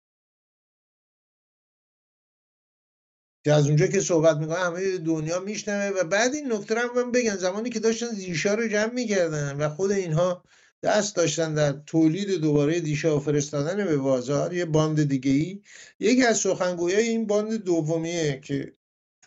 [3.45, 7.37] که از اونجا که صحبت می‌کنه همه دنیا میشنوه و بعد این نکته هم بگن
[7.37, 10.45] زمانی که داشتن دیشا رو جمع می‌کردن و خود اینها
[10.83, 15.63] دست داشتن در تولید دوباره دیشا و فرستادن به بازار یه باند دیگه ای
[16.01, 18.77] یکی از سخنگویای این باند دومیه که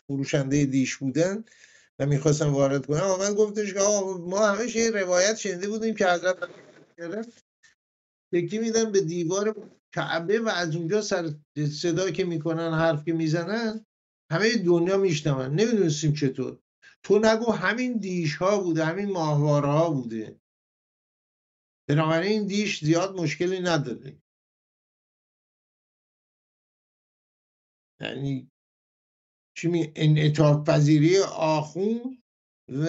[0.07, 1.43] فروشنده دیش بودن
[1.99, 3.79] و می‌خواستم وارد کنم آمد گفتش که
[4.19, 6.37] ما همش یه روایت شنیده بودیم که حضرت
[8.31, 9.55] یکی میدن به دیوار
[9.93, 11.29] کعبه و از اونجا سر
[11.81, 13.85] صدا که می‌کنن حرف می‌زنن
[14.31, 15.45] همه دنیا میشنون.
[15.45, 16.59] نمی‌دونستیم چطور.
[17.03, 20.41] تو نگو همین دیش ها بوده همین ماهواره ها بوده.
[21.89, 24.21] بنابراین این دیش زیاد مشکلی نداره.
[28.01, 28.51] یعنی
[29.57, 32.23] چی می انعطاف پذیری آخون
[32.69, 32.85] و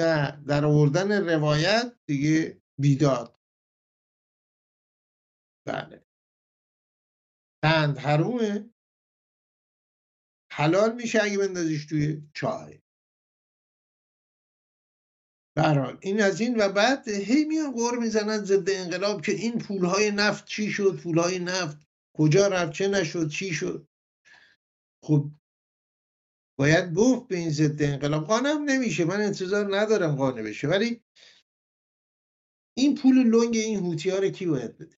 [0.46, 3.40] در آوردن روایت دیگه بیداد.
[5.66, 6.06] بله.
[7.64, 8.70] پند حرومه.
[10.56, 12.80] حلال میشه اگه بندازیش توی چای.
[15.56, 20.10] برحال این از این و بعد هی میان غور می‌زنن ضد انقلاب که این پولهای
[20.10, 21.78] نفت چی شد پولهای نفت
[22.16, 23.88] کجا رفت چه نشد چی شد.
[25.02, 25.30] خب
[26.58, 31.04] باید گفت به این ضد انقلاب قانم نمیشه من انتظار ندارم قانه بشه ولی
[32.76, 34.96] این پول لنگ این هوتی ها رو کی باید بده؟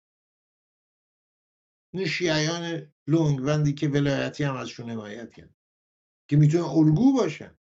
[2.05, 5.55] شیعیان لنگ بندی که ولایتی هم ازشون حمایت کرد
[6.31, 7.59] که می‌تونه الگو باشن.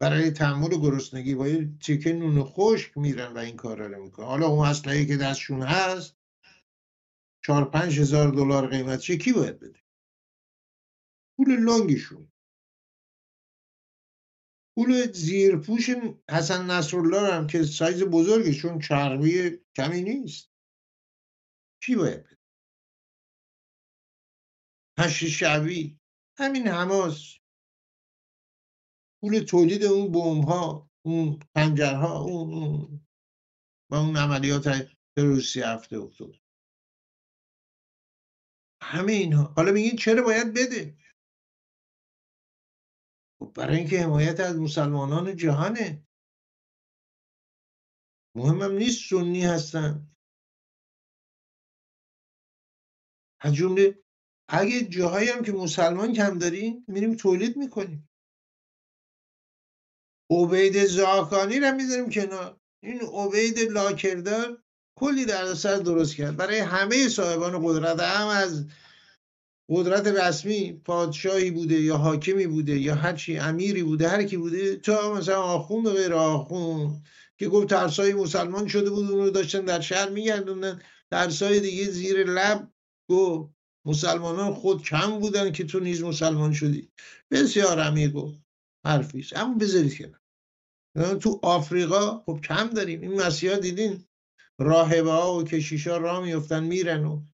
[0.00, 4.26] برای تحمل گرسنگی با یه تیکه نون خشک میرن و این کار رو می‌کنن.
[4.26, 6.16] حالا اون اسلحه که دستشون هست
[7.44, 9.80] چهار پنج هزار دلار قیمتشه کی باید بده؟
[11.36, 12.32] پول لنگشون.
[14.74, 15.90] پول زیرپوش
[16.30, 20.50] حسن نصرالله هم که سایز بزرگشون چربی کمی نیست.
[21.82, 22.35] کی باید بده؟
[24.98, 26.00] هشت شعبی
[26.38, 27.38] همین حماس.
[29.20, 33.06] پول تولید اون بوم ها اون پنجرها اون اون.
[33.90, 34.64] و اون عملیات
[35.18, 36.38] روسی هفته اکتبر
[38.82, 39.44] همه اینها.
[39.56, 40.98] حالا میگین چرا باید بده؟
[43.38, 46.06] خب برای اینکه حمایت از مسلمانان جهانه.
[48.36, 50.10] مهمم نیست سنی هستن.
[53.40, 54.05] از جمله
[54.48, 58.08] اگه جاهایی هم که مسلمان کم داریم میریم تولید می‌کنیم.
[60.30, 62.60] عبید زاکانی رو می‌ذاریم کنار.
[62.82, 64.62] این عبید لاکردار
[64.98, 66.36] کلی دردسر درست کرد.
[66.36, 68.66] برای همه صاحبان قدرت هم از
[69.70, 75.14] قدرت رسمی پادشاهی بوده یا حاکمی بوده یا هرچی امیری بوده هر کی بوده تا
[75.14, 77.02] مثلا آخون و غیر آخون
[77.38, 80.82] که گفت ترسای مسلمان شده بود اون رو داشتن در شهر میگردوندن.
[81.10, 82.72] ترسای دیگه زیر لب
[83.10, 83.55] گفت
[83.86, 86.92] مسلمانان خود کم بودن که تو نیز مسلمان شدی.
[87.30, 88.32] بسیار عمیق و
[88.86, 90.12] حرفیست اما بذارید که
[91.22, 93.00] تو آفریقا خب کم داریم.
[93.00, 94.04] این مسیحا دیدین؟
[94.58, 97.26] راهبه ها و کشیش ها راه میفتن میرن و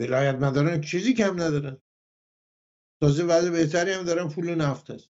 [0.00, 1.82] ولایت مدارن چیزی کم ندارن.
[3.02, 5.10] تازه وضع بهتری هم دارن پول نفت هست.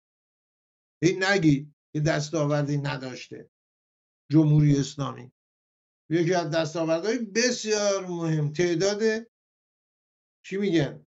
[1.04, 3.50] این نگی که دستاوردی نداشته.
[4.32, 5.32] جمهوری اسلامی.
[6.10, 8.54] یکی از دستاوردهای بسیار مهم.
[8.54, 9.02] تعداد
[10.46, 11.06] چی میگن؟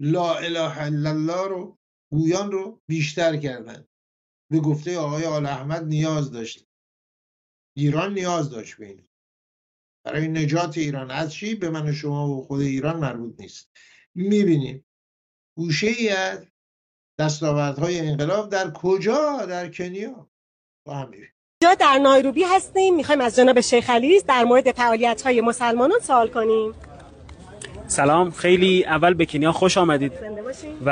[0.00, 1.78] لا اله الا الله رو
[2.12, 3.88] گویان رو بیشتر کردن.
[4.50, 6.66] به گفته آقای آل احمد نیاز داشت
[7.76, 9.08] ایران نیاز داشت به این.
[10.04, 11.10] برای نجات ایران.
[11.10, 13.70] از چی؟ به من و شما و خود ایران مربوط نیست.
[14.14, 14.84] می‌بینیم.
[15.56, 16.46] گوشه ای از
[17.20, 20.30] دستاوردهای انقلاب در کجا؟ در کنیا.
[20.86, 21.10] با هم
[21.62, 22.96] جا در نایروبی هستیم.
[22.96, 26.74] می‌خوایم از جناب شیخ علیز در مورد فعالیت های مسلمانان سوال کنیم.
[27.86, 28.30] سلام.
[28.30, 30.12] خیلی اول به کنیا خوش آمدید.
[30.86, 30.90] و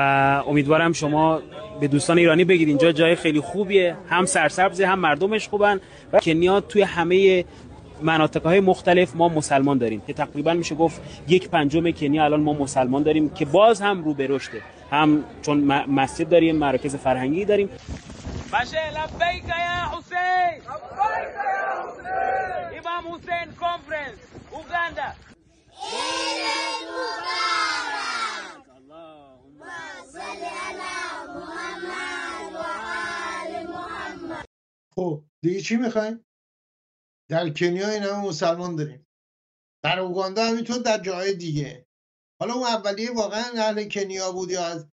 [0.48, 1.40] امیدوارم شما
[1.80, 3.96] به دوستان ایرانی بگید اینجا جای خیلی خوبیه.
[4.09, 5.80] هم سرسبزه هم مردمش خوبن.
[6.12, 7.44] و کنیا توی همه
[8.02, 10.02] مناطق های مختلف ما مسلمان داریم.
[10.06, 14.14] که تقریبا میشه گفت یک پنجم کنیا الان ما مسلمان داریم که باز هم رو
[14.14, 17.68] به رشده هم چون مسجد داریم مراکز فرهنگی داریم.
[18.52, 20.62] باشه لبیک یا حسین
[22.78, 24.18] امام حسین کنفرنس
[24.50, 25.14] اوگاندا
[34.94, 36.24] خب دیگه چی می‌خوایم؟
[37.30, 39.06] در کنیا این همه مسلمان داریم.
[39.84, 41.86] در اوگاندا همینطور در جای دیگه.
[42.40, 44.88] حالا اون اولیه واقعا اهل کنیا بود یا از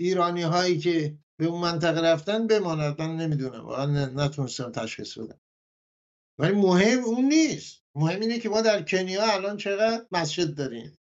[0.00, 3.00] ایرانی هایی که به اون منطقه رفتن بماند.
[3.02, 3.64] من نمی‌دونم.
[3.64, 5.40] واقعا نتونستم تشخیص بدم.
[6.38, 7.84] ولی مهم اون نیست.
[7.94, 10.98] مهم اینه که ما در کنیا الان چقدر مسجد داریم.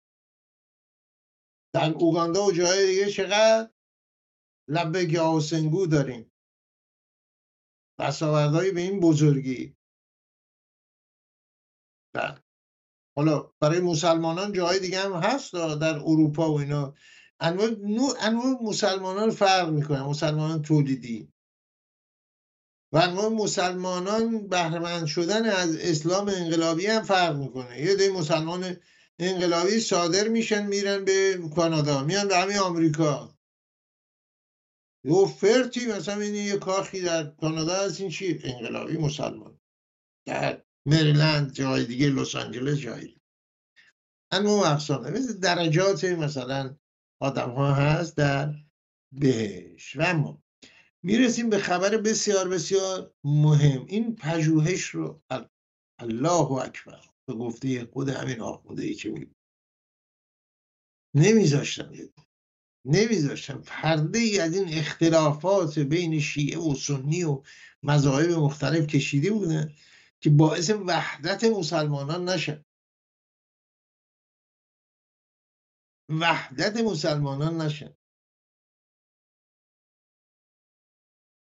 [1.73, 3.69] در اوگاندا و جای دیگه چقدر
[4.67, 6.31] لبه آوسنگو داریم.
[7.99, 9.75] دستاوردهایی به این بزرگی.
[12.15, 12.41] در
[13.17, 16.93] حالا برای مسلمانان جای دیگه هم هست در اروپا و اینا.
[17.39, 17.69] انواع,
[18.19, 20.01] انواع مسلمانان فرق می‌کنن.
[20.01, 21.33] مسلمانان تولیدی.
[22.93, 27.81] و انواع مسلمانان بهرمند شدن از اسلام انقلابی هم فرق می‌کنه.
[27.81, 28.77] یه دی مسلمان
[29.19, 33.37] انقلابی صادر میشن میرن به کانادا میان به همین آمریکا.
[35.03, 39.59] یه فرتی مثلا این یه کاخی در کانادا هست این چی؟ انقلابی مسلمان.
[40.25, 43.21] در مریلند جای دیگه لس آنجلس جایی
[44.31, 46.77] انواع اقسامه درجات مثلا
[47.23, 48.53] آدم ها هست در
[49.11, 49.95] بهش.
[49.95, 50.43] و اما
[51.03, 53.85] می‌رسیم به خبر بسیار بسیار مهم.
[53.85, 55.21] این پژوهش رو
[55.99, 57.01] الله اکبر.
[57.27, 59.27] به گفته خود همین آخونده ای که می
[61.15, 61.91] نمیذاشتم
[62.85, 63.61] نمیذاشتم.
[63.65, 67.41] پرده ای از این اختلافات بین شیعه و سنی و
[67.83, 69.73] مذاهب مختلف کشیده بودن
[70.21, 72.65] که باعث وحدت مسلمانان نشد
[76.09, 77.97] وحدت مسلمانان نشد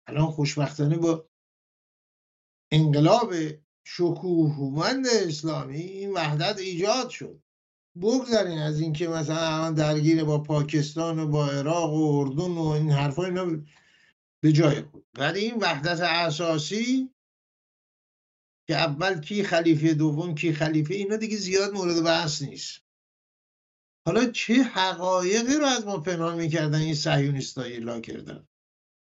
[0.06, 1.28] الان خوشبختانه با
[2.72, 3.34] انقلاب
[3.84, 7.42] شکوهمند اسلامی این وحدت ایجاد شد.
[7.96, 12.90] بگذارین از اینکه مثلا الان درگیر با پاکستان و با عراق و اردن و این
[12.90, 13.46] حرفا اینا
[14.42, 15.06] به جای خود.
[15.18, 17.14] ولی این وحدت اساسی
[18.66, 22.81] که اول کی خلیفه دوم کی خلیفه اینا دیگه زیاد مورد بحث نیست.
[24.06, 28.48] حالا چه حقایقی رو از ما پنهان می‌کردن این صهیونیست‌ها ایلا کردن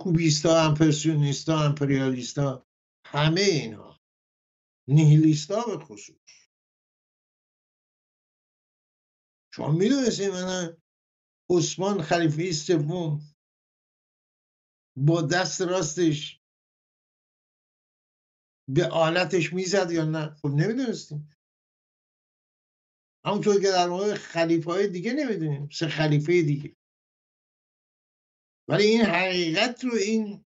[0.02, 2.68] کوبیستا امپرسیونیستا امپریالیستا
[3.06, 4.00] همه اینا.
[4.88, 6.50] نیهیلیستا به خصوص.
[9.54, 10.78] شما می‌دونستید من
[11.50, 13.22] عثمان خلیفه سوم
[14.98, 16.42] با دست راستش
[18.70, 21.37] به آلتش می‌زد یا نه؟ خب نمی‌دونستیم.
[23.28, 26.76] همونطور که در مورد خلیفه های دیگه نمی‌دونیم سه خلیفه دیگه.
[28.70, 30.46] ولی این حقیقت رو این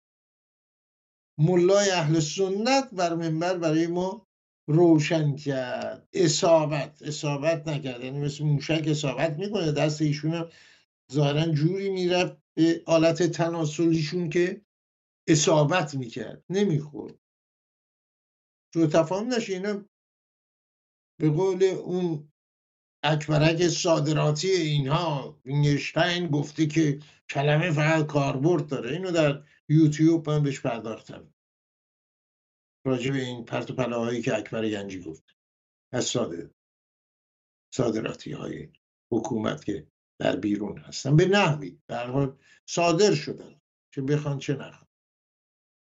[1.39, 4.27] ملای اهل سنت بر منبر برای ما
[4.69, 6.09] روشن کرد.
[6.13, 8.05] اصابت اصابت نکرد.
[8.05, 9.73] یعنی مثل موشک اصابت می‌کنه.
[9.73, 10.51] دست ایشون هم
[11.13, 14.63] ظاهرا جوری می‌رفت به آلت تناسلیشون که
[15.29, 16.45] اصابت می‌کرد.
[16.51, 17.19] نمی‌خورد.
[18.75, 19.53] جو تفاهم نشه.
[19.53, 19.85] اینا
[21.21, 22.33] به قول اون
[23.07, 27.01] اکبرک صادراتی اینها وینگشتاین گفته که
[27.31, 28.93] کلمه فقط کاربرد داره.
[28.93, 31.35] اینو در یوتیوب من بهش پرداختم.
[32.87, 35.37] راجع به این پرت و پلاهایی که اکبر گنجی گفت.
[35.93, 36.51] از صادر
[37.75, 38.69] صادراتی های
[39.13, 39.87] حکومت که
[40.21, 41.17] در بیرون هستن.
[41.17, 42.39] به نحوی در حال
[42.69, 43.61] صادر شدن.
[43.95, 44.91] چه بخوان چه نخوان.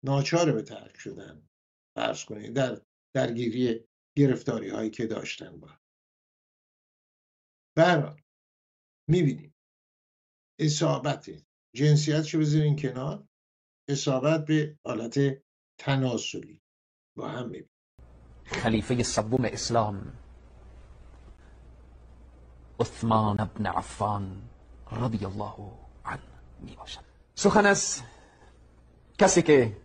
[0.04, 1.50] ناچار به ترک شدن.
[1.98, 2.82] فرض کنید در
[3.16, 3.86] درگیری
[4.18, 5.70] گرفتاری هایی که داشتن با
[7.78, 8.22] برحال
[9.10, 9.56] می‌بینیم
[10.60, 11.30] اصابت
[11.76, 13.28] جنسیت رو بذارین کنار.
[13.90, 15.44] اصابت به حالت
[15.80, 16.62] تناسلی.
[17.18, 17.70] با هم می‌بینیم
[18.46, 20.14] خلیفه سوم اسلام.
[22.80, 24.50] عثمان ابن عفان
[24.92, 25.72] رضی الله
[26.06, 26.20] عنه
[26.60, 27.04] می باشد
[27.36, 28.02] سخن از
[29.20, 29.78] کسی که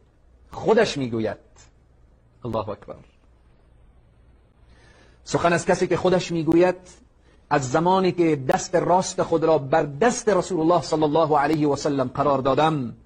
[0.50, 1.38] خودش می‌گوید.
[2.44, 3.04] الله اکبر.
[5.24, 6.76] سخن از کسی که خودش می‌گوید.
[7.52, 11.76] از زمانی که دست راست خود را بر دست رسول الله صلی الله علیه و
[11.76, 12.96] سلم قرار دادم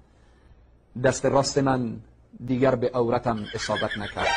[1.03, 2.01] دست راست من
[2.45, 4.27] دیگر به عورتم اصابت نکرد.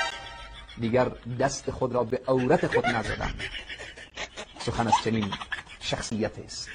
[0.81, 1.09] دیگر
[1.41, 3.35] دست خود را به عورت خود نزدم.
[4.59, 5.35] سخن از چنین
[5.81, 6.69] شخصیت است.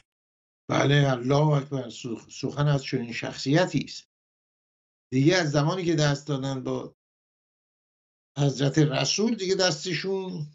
[0.69, 1.89] بله الله اکبر.
[2.29, 4.09] سخن از چنین شخصیتی است.
[5.11, 6.95] دیگه از زمانی که دست دادن با
[8.37, 10.47] حضرت رسول دیگه دستشون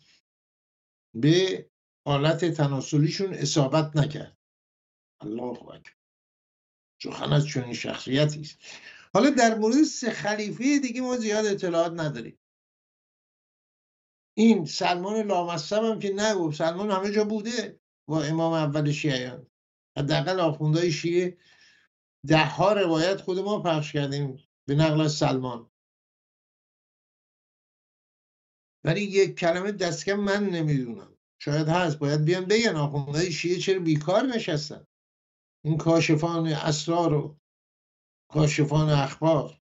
[1.15, 1.70] به
[2.07, 4.39] حالت تناسلیشون اصابت نکرد.
[5.21, 5.93] الله اکبر.
[7.03, 8.59] سخن از چنین شخصیتی است.
[9.15, 12.39] حالا در مورد سه خلیفه دیگه ما زیاد اطلاعات نداریم.
[14.37, 19.47] این سلمان لامصب هم که نگفت سلمان همه جا بوده با امام اول شیعیان.
[19.99, 21.39] حداقل آخوندهای شیعه
[22.27, 25.71] ده ها روایت خود ما پخش کردیم به نقل از سلمان.
[28.85, 31.10] ولی یک کلمه دستکم من نمی‌دونم.
[31.43, 31.99] شاید هست.
[31.99, 34.85] باید بیان بگن آخوندهای شیعه چرا بیکار نشستن؟
[35.65, 37.39] این کاشفان اسرار و
[38.31, 39.61] کاشفان اخبار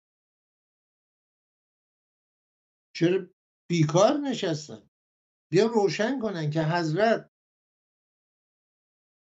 [2.95, 3.27] چرا
[3.69, 4.89] بیکار نشستن؟
[5.51, 7.31] بیا روشن کنن که حضرت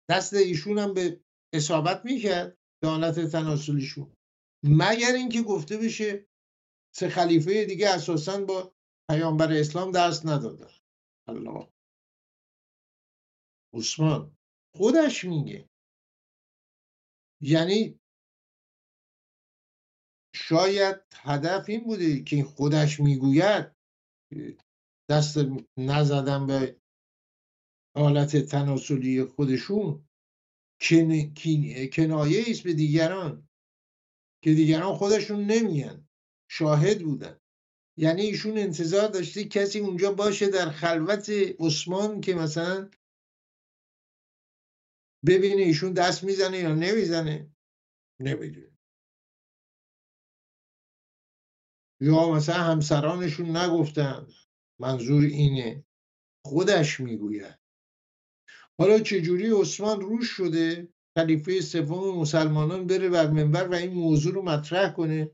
[0.09, 1.21] دست ایشون هم به
[1.53, 4.13] اصابت می‌کرد حالت تناسلیشون.
[4.63, 6.27] مگر اینکه گفته بشه
[6.95, 8.73] سه خلیفه دیگه اساسا با
[9.11, 10.71] پیامبر اسلام دست ندادن.
[11.27, 11.67] الله.
[13.73, 14.37] عثمان
[14.75, 15.69] خودش میگه.
[17.41, 17.99] یعنی
[20.35, 23.75] شاید هدف این بوده که خودش می‌گوید
[25.09, 25.37] دست
[25.77, 26.81] نزدن به
[27.95, 30.07] حالت تناسلی خودشون
[31.93, 33.49] کنایه است به دیگران
[34.43, 36.07] که دیگران خودشون نمیان
[36.49, 37.39] شاهد بودن.
[37.99, 42.89] یعنی ایشون انتظار داشته کسی اونجا باشه در خلوت عثمان که مثلا
[45.27, 47.51] ببینه ایشون دست می‌زنه یا نمی‌زنه؟
[48.19, 48.77] نمی‌دونه.
[52.01, 54.27] یا مثلا همسرانشون نگفتن.
[54.79, 55.85] منظور اینه.
[56.45, 57.59] خودش می‌گوید.
[58.79, 64.41] حالا چجوری عثمان روش شده؟ خلیفه سوم مسلمانان بره بر منبر و این موضوع رو
[64.41, 65.31] مطرح کنه.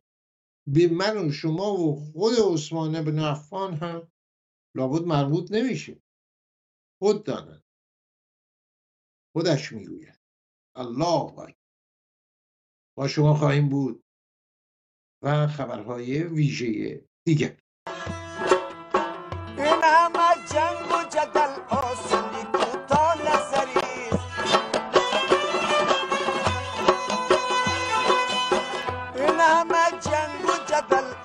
[0.68, 4.12] به من و شما و خود عثمان بن عفان هم
[4.76, 6.02] لابد مربوط نمیشه.
[7.02, 7.63] خود دانند
[9.34, 10.20] خودش می‌گوید.
[10.76, 11.32] الله
[12.98, 14.04] با شما خواهیم بود
[15.24, 17.06] و خبرهای ویژه
[30.46, 31.23] و جدل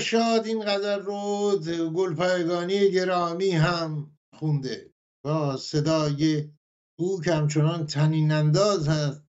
[0.00, 1.58] شاد این قدر رو
[1.94, 4.94] گلپایگانی گرامی هم خونده.
[5.24, 6.52] با صدای
[6.98, 9.24] او که همچنان تنین انداز هست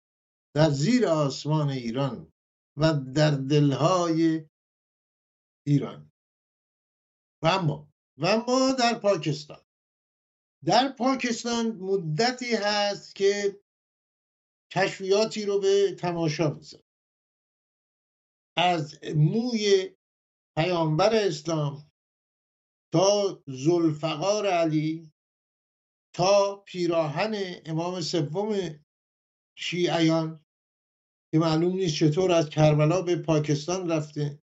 [0.55, 2.33] در زیر آسمان ایران
[2.77, 4.49] و در دلهای
[5.67, 6.13] ایران.
[7.43, 9.65] و اما و ما در پاکستان.
[10.65, 13.61] در پاکستان مدتی هست که
[14.73, 16.85] کشفیاتی رو به تماشا می‌ذارم
[18.57, 19.91] از موی
[20.59, 21.91] پیامبر اسلام
[22.93, 25.13] تا زلفقار علی
[26.15, 27.35] تا پیراهن
[27.67, 28.81] امام سوم
[29.59, 30.45] شیعیان
[31.33, 34.43] که معلوم نیست چطور از کربلا به پاکستان رفته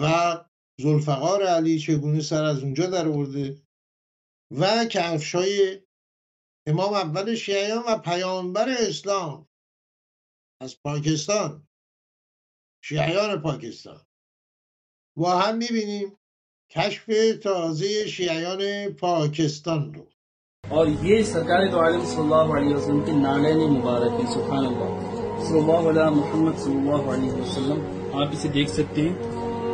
[0.00, 0.34] و
[0.80, 3.62] زلفقار علی چگونه سر از اونجا در آورده
[4.50, 5.82] و کفشای
[6.66, 9.48] امام اول شیعیان و پیامبر اسلام
[10.62, 11.67] از پاکستان
[12.88, 14.00] شیعیان پاکستان.
[15.16, 16.12] با هم می‌بینیم
[16.76, 17.04] کشف
[17.42, 20.04] تازه شیعیان پاکستان رو.
[20.64, 24.90] اور یہ سرکار دو عالم صلی اللہ علیہ وسلم کے نعلین مبارک سبحان اللہ
[25.48, 27.82] صلی اللہ علی محمد صلی اللہ علیہ وسلم
[28.20, 29.14] آپ اسے دیکھ سکتے ہیں.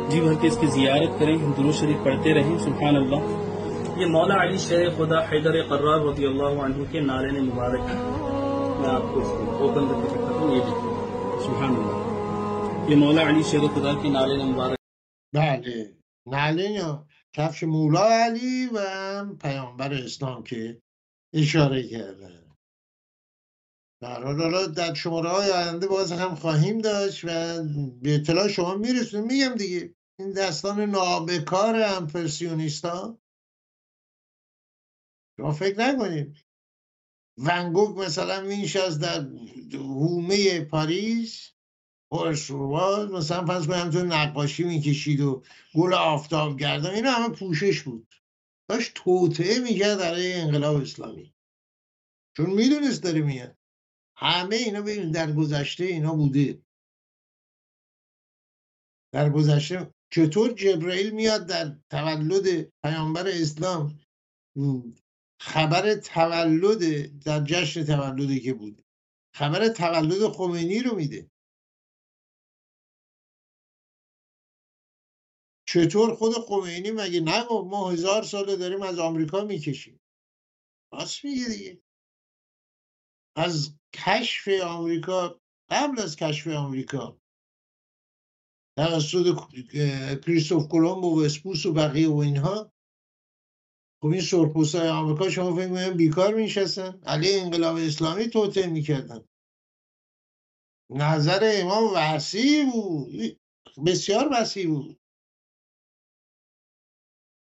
[0.09, 4.41] جی بھر کے اس کی زیارت کریں درود شریف پڑھتے رہیں سبحان اللہ یہ مولا
[4.43, 7.85] علی شیر خدا حیدر کرار رضی اللہ عنہ کے نعلین مبارک
[8.79, 10.59] میں آپ کو اس کو اوپن کر کے
[11.45, 12.14] سبحان اللہ
[12.89, 14.77] یه مولا علی شیر خدا که نالین مبارک.
[15.33, 15.97] بله.
[16.27, 18.79] نالین کفش مولا علی و
[19.35, 20.81] پیامبر اسلام که
[21.33, 22.45] اشاره کرده.
[24.01, 27.63] برحال در شماره های آینده باز هم خواهیم داشت و
[28.01, 33.17] به اطلاع شما میرسون میگم دیگه این دستان نابکار امپرسیونیستا.
[35.37, 36.45] شما فکر نکنید.
[37.37, 38.41] ونگوک مثلا
[38.85, 39.27] از در
[39.73, 41.54] هومه پاریس.
[42.15, 45.43] پرشروباز مثلا فرض کنیم تو نقاشی می‌کشید و
[45.73, 48.07] گل آفتاب گردان اینا همه پوشش بود.
[48.69, 51.33] داشت توطعه می‌کرد برای انقلاب اسلامی.
[52.37, 53.57] چون می‌دونست داره میاد.
[54.17, 56.61] همه اینا ببین در گذشته اینا بوده.
[59.13, 63.99] در گذشته چطور جبرئیل میاد در تولد پیامبر اسلام؟
[65.41, 66.79] خبر تولد
[67.19, 68.81] در جشن تولدی که بود.
[69.35, 71.29] خبر تولد خمینی رو میده.
[75.75, 80.01] چطور خود خمینی مگه نگفت ما هزار ساله داریم از آمریکا می‌کشیم.
[80.93, 81.81] راست میگه دیگه.
[83.37, 87.19] از کشف آمریکا قبل از کشف آمریکا
[88.77, 89.39] توسط
[90.25, 92.71] کریستوف کلمب و وسپوس و بقیه و اینها
[94.01, 99.25] خب این سرخپوست های آمریکا شما فکر می‌کنید بیکار میشستن علیه انقلاب اسلامی توطعه می‌کردن.
[100.89, 103.39] نظر امام وسیع بود.
[103.85, 104.99] بسیار وسیع بود.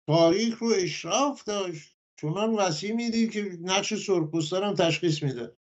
[0.08, 1.96] تاریخ رو اشراف داشت.
[2.20, 5.56] چونان وسیع می‌دید که نقش سرخپوستان هم تشخیص میده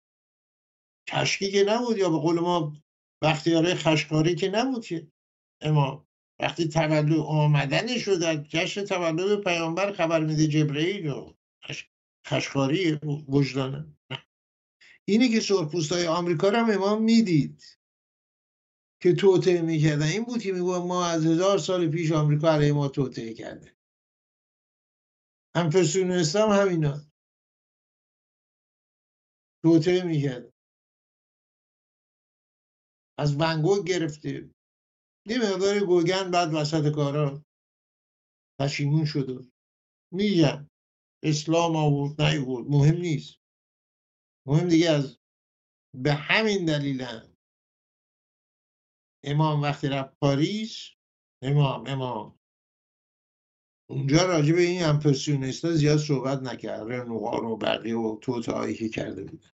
[1.09, 2.73] کشکی که نبود یا به قول ما
[3.21, 5.07] بختیاره خشکاری که نبود که.
[5.61, 6.07] اما
[6.39, 11.33] وقتی تولد آمدنش رو در جشن تولد پیامبر خبر میده جبرئیل و
[12.27, 13.95] خشکاری وجدانه.
[15.05, 17.63] اینه که سرخپوست های آمریکا رو هم امام می‌دید.
[19.01, 20.07] که توطعه می‌کردن.
[20.07, 23.75] این بود که میگو ما از هزار سال پیش آمریکا علیه ما توطعه کرده.
[25.55, 25.69] هم
[26.51, 27.01] همینا
[29.63, 30.53] توطعه می‌کرد
[33.19, 34.51] از ونگوگ گرفته.
[35.27, 37.45] یه مقدار گوگن بعد وسط کارا
[38.61, 39.51] پشیمون شد
[40.13, 40.69] میگم.
[41.23, 43.35] اسلام آورد نیورد مهم نیست.
[44.47, 45.17] مهم دیگه از
[46.03, 47.35] به همین دلیل هم
[49.23, 50.89] امام وقتی رفت پاریس
[51.43, 52.39] امام امام.
[53.93, 56.91] اونجا راجع به این امپرسیونیستا زیاد صحبت نکرد.
[56.91, 59.45] رنوار و بقیه و توتهایی که کرده بود.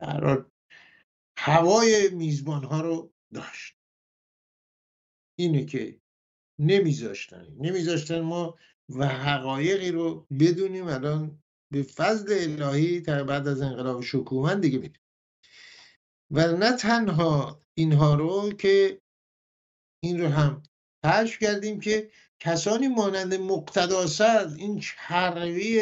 [0.00, 0.44] در
[1.38, 3.76] هوای میزبان ها رو داشت.
[5.38, 6.00] اینه که
[6.60, 7.56] نمیذاشتن.
[7.58, 10.86] نمیذاشتن ما و حقایقی رو بدونیم.
[10.86, 11.42] الان
[11.72, 15.00] به فضل الهی تا بعد از انقلاب شکومن دیگه می‌دونیم.
[16.30, 19.00] و نه تنها اینها رو که
[20.04, 20.62] این رو هم
[21.04, 22.10] کشف کردیم که
[22.40, 25.80] کسانی مانند مقتداسد این چربی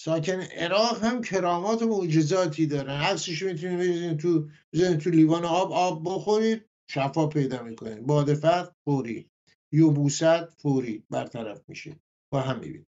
[0.00, 3.00] ساکن عراق هم کرامات و معجزاتی دارن.
[3.00, 8.06] عکسش می‌تونید بریزین تو بزنید تو لیوان آب آب بخورید شفا پیدا می‌کنید.
[8.06, 9.30] بادفت فوری.
[9.72, 11.96] یبوست فوری برطرف میشه.
[12.32, 12.86] با هم می‌بینید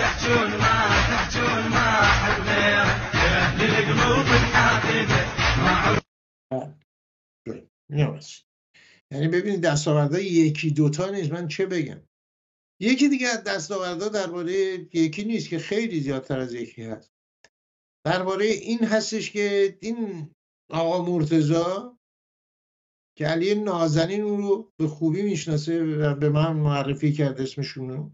[0.00, 0.69] تحجون
[6.50, 8.40] الحاقده نیاز.
[9.12, 11.32] یعنی ببینید دستاوردهای یکی دوتا نیست.
[11.32, 12.02] من چه بگم؟
[12.80, 14.52] یکی دیگه از درباره
[14.94, 17.12] یکی نیست که خیلی زیادتر از یکی هست.
[18.06, 20.30] درباره این هستش که این
[20.70, 21.98] آقا مرتزا
[23.18, 28.12] که علی نازنین اون رو به خوبی می‌شناسه و به من معرفی کرد اسمشون رو.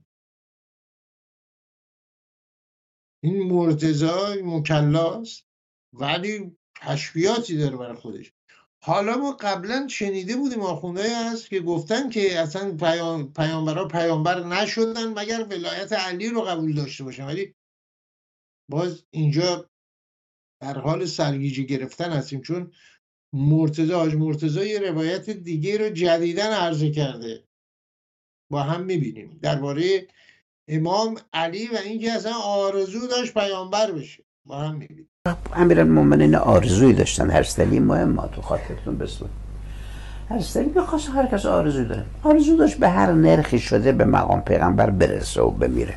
[3.24, 5.47] این مرتزا مکلاست
[5.95, 8.33] ولی کشفیاتی داره برای خودش.
[8.83, 13.33] حالا ما قبلا شنیده بودیم آخونده هست که گفتن که اصلا پیام
[13.89, 17.27] پیامبر نشدن مگر ولایت علی رو قبول داشته باشن.
[17.27, 17.55] ولی
[18.70, 19.70] باز اینجا
[20.61, 22.72] در حال سرگیجه گرفتن هستیم چون
[23.33, 27.45] مرتضی حاج مرتضی یه روایت دیگه رو جدیدن عرضه کرده.
[28.51, 29.39] با هم می‌بینیم.
[29.43, 30.09] درباره
[30.68, 34.24] امام علی و اینکه اصلا آرزو داشت پیامبر بشه.
[34.45, 35.11] با هم می‌بینیم.
[35.57, 37.31] امیرالمومنین آرزوی داشتن.
[37.31, 39.31] هر سلی مهم تو خاطرتون بسود
[40.31, 42.05] هر سلی بخواست هر کس آرزوی داره.
[42.22, 45.95] آرزو داشت به هر نرخی شده به مقام پیغمبر برسه و بمیره.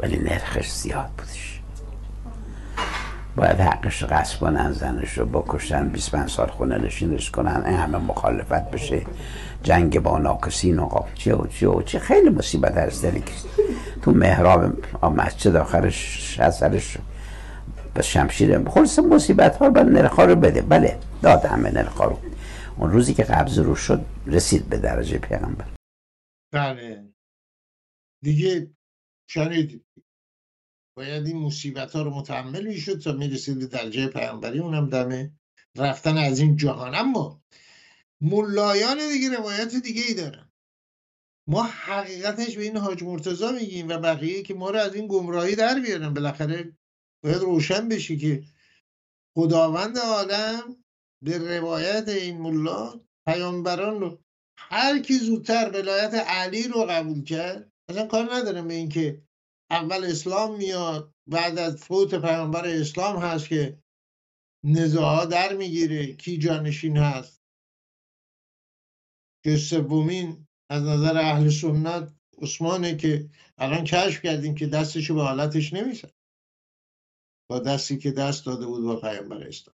[0.00, 1.60] ولی نرخش زیاد بودش.
[3.36, 8.70] باید حقش غصب کنن زنش رو بکشن 25 سال خونه نشینش کنن این همه مخالفت
[8.70, 9.02] بشه.
[9.62, 11.98] جنگ با ناکسین و چی و چی و چی.
[11.98, 13.32] خیلی مصیبت هر که
[14.02, 14.72] تو محراب
[15.16, 16.98] مسجد آخرش اثرش
[17.98, 22.20] به شمشیر خلص مصیبت ها باید نرخ رو بده بله داد همه نرخ رو.
[22.76, 25.64] اون روزی که قبض رو شد رسید به درجه پیغمبر.
[26.52, 27.08] بله.
[28.22, 28.70] دیگه
[29.30, 29.84] شنید
[30.96, 35.32] باید این مصیبت ها رو متحمل می‌شد تا می‌رسید به درجه پیامبری اونم دمه
[35.76, 36.94] رفتن از این جهان.
[36.94, 37.42] اما
[38.20, 40.48] ملایان دیگه روایت دیگه ای دارن.
[41.48, 45.56] ما حقیقتش به این حاج مرتضا میگیم و بقیه که ما رو از این گمراهی
[45.56, 46.14] در بیارن.
[46.14, 46.72] بالاخره
[47.24, 48.42] باید روشن بشی که
[49.34, 50.84] خداوند عالم
[51.24, 54.18] به روایت این ملا پیامبران رو
[54.58, 59.22] هر کی زودتر ولایت علی رو قبول کرد اصلا کار ندارم به اینکه
[59.70, 63.78] اول اسلام میاد بعد از فوت پیامبر اسلام هست که
[64.64, 67.42] نزاعا در می‌گیره کی جانشین هست.
[69.44, 72.12] که سومین از نظر اهل سنت
[72.42, 76.10] عثمانه که الان کشف کردیم که دستشو به حالتش نمیسن
[77.50, 79.76] با دستی که دست داده بود با پیامبر اسلام.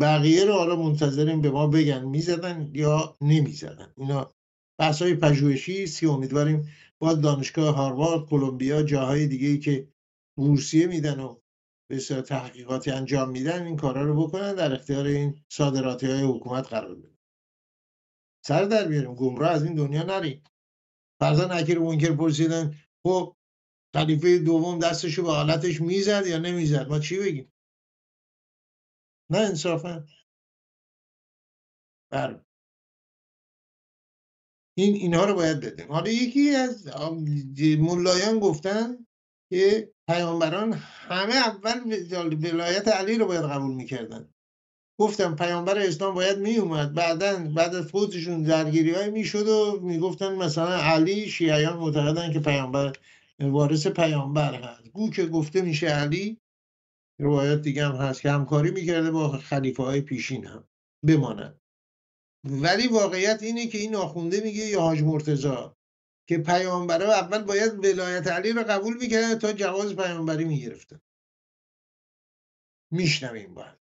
[0.00, 3.92] بقیه رو حالا منتظریم به ما بگن می‌زدن یا نمی‌زدن.
[3.96, 4.32] اینا
[4.78, 9.88] بحث های پژوهشی سی امیدواریم با دانشگاه هاروارد کلمبیا جاهای دیگه ای که
[10.36, 11.36] بورسیه میدن و
[11.90, 16.94] به تحقیقاتی انجام میدن این کارا رو بکنن در اختیار این صادراتی های حکومت قرار
[16.94, 17.18] بدن.
[18.44, 19.14] سر در بیاریم.
[19.14, 20.42] گمراه از این دنیا نریم.
[21.20, 23.36] فرزا نکیر و منکر پرسیدن خب
[23.94, 27.52] خلیفه دوم دستشو به حالتش می‌زد یا نمی‌زد؟ ما چی بگیم؟
[29.30, 30.04] نه انصافا.
[32.12, 32.44] بر
[34.78, 35.92] این اینها رو باید بدیم.
[35.92, 36.86] حالا یکی از
[37.78, 39.06] ملایان گفتن
[39.50, 41.80] که پیامبران همه اول
[42.42, 44.34] ولایت علی رو باید قبول می‌کردن.
[44.98, 50.76] گفتم پیامبر اسلام باید میومد بعدا بعد از فوتشون درگیری های می‌شد و می‌گفتن مثلا
[50.76, 52.92] علی شیعیان معتقدن که پیامبر
[53.42, 54.88] وارث پیامبر هست.
[54.88, 56.40] گو که گفته میشه علی
[57.20, 60.68] روایت دیگه هم هست که همکاری می‌کرده با خلیفه های پیشین هم
[61.06, 61.60] بماند.
[62.44, 65.76] ولی واقعیت اینه که این آخونده میگه یا حاج مرتزا
[66.28, 71.00] که پیامبره اول باید ولایت علی رو قبول می‌کردن تا جواز پیامبری می‌گرفتن
[72.92, 73.82] میشنویم باید.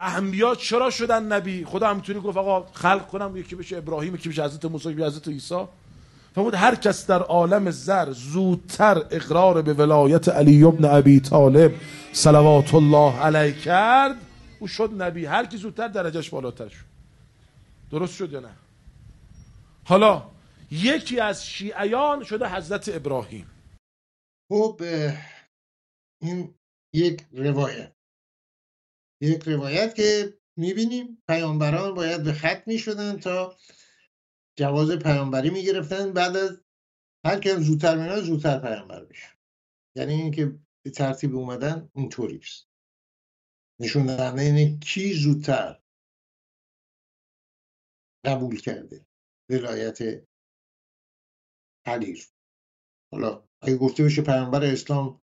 [0.00, 4.44] انبیا چرا شدن نبی؟ خدا همینطوری گفت آقا خلق کنم یکی بشه ابراهیم یکی بشه
[4.44, 5.66] حضرت موسی یکی حضرت عیسی.
[6.34, 11.74] فرمود هر کس در عالم زر زودتر اقرار به ولایت علی ابن ابی طالب
[12.12, 14.16] صلوات الله علیه کرد
[14.60, 15.26] او شد نبی.
[15.26, 16.84] هر کی زودتر درجهش بالاتر شد.
[17.90, 18.50] درست شد یا نه؟
[19.84, 20.30] حالا
[20.70, 23.50] یکی از شیعیان شده حضرت ابراهیم.
[24.48, 24.80] خب
[26.22, 26.54] این
[26.94, 27.92] یک روایت
[29.20, 33.56] یک روایت که می‌بینیم پیامبران باید به خط می‌شدن تا
[34.56, 36.12] جواز پیامبری می‌گرفتن.
[36.12, 36.60] بعد از
[37.26, 39.28] هر کم زودتر مینا زودتر پیامبر بشه
[39.96, 42.68] یعنی اینکه به ترتیب اومدن اینطوری است.
[43.80, 45.80] نشون دهنده اینه کی زودتر
[48.24, 49.06] قبول کرده
[49.50, 49.98] ولایت
[51.86, 52.22] علی
[53.12, 55.20] حالا اگه گفته بشه پیامبر اسلام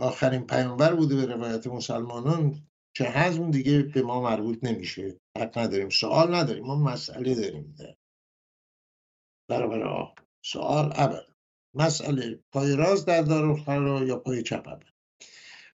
[0.00, 5.20] آخرین پیامبر بوده به روایت مسلمانان چه اون دیگه به ما مربوط نمیشه.
[5.38, 7.96] حق نداریم سوال نداریم ما مسئله داریم در
[9.48, 10.14] برابر آه
[10.44, 11.34] سوال ابدا
[11.74, 14.90] مسئله پای راست در دار یا پای چپ ابدا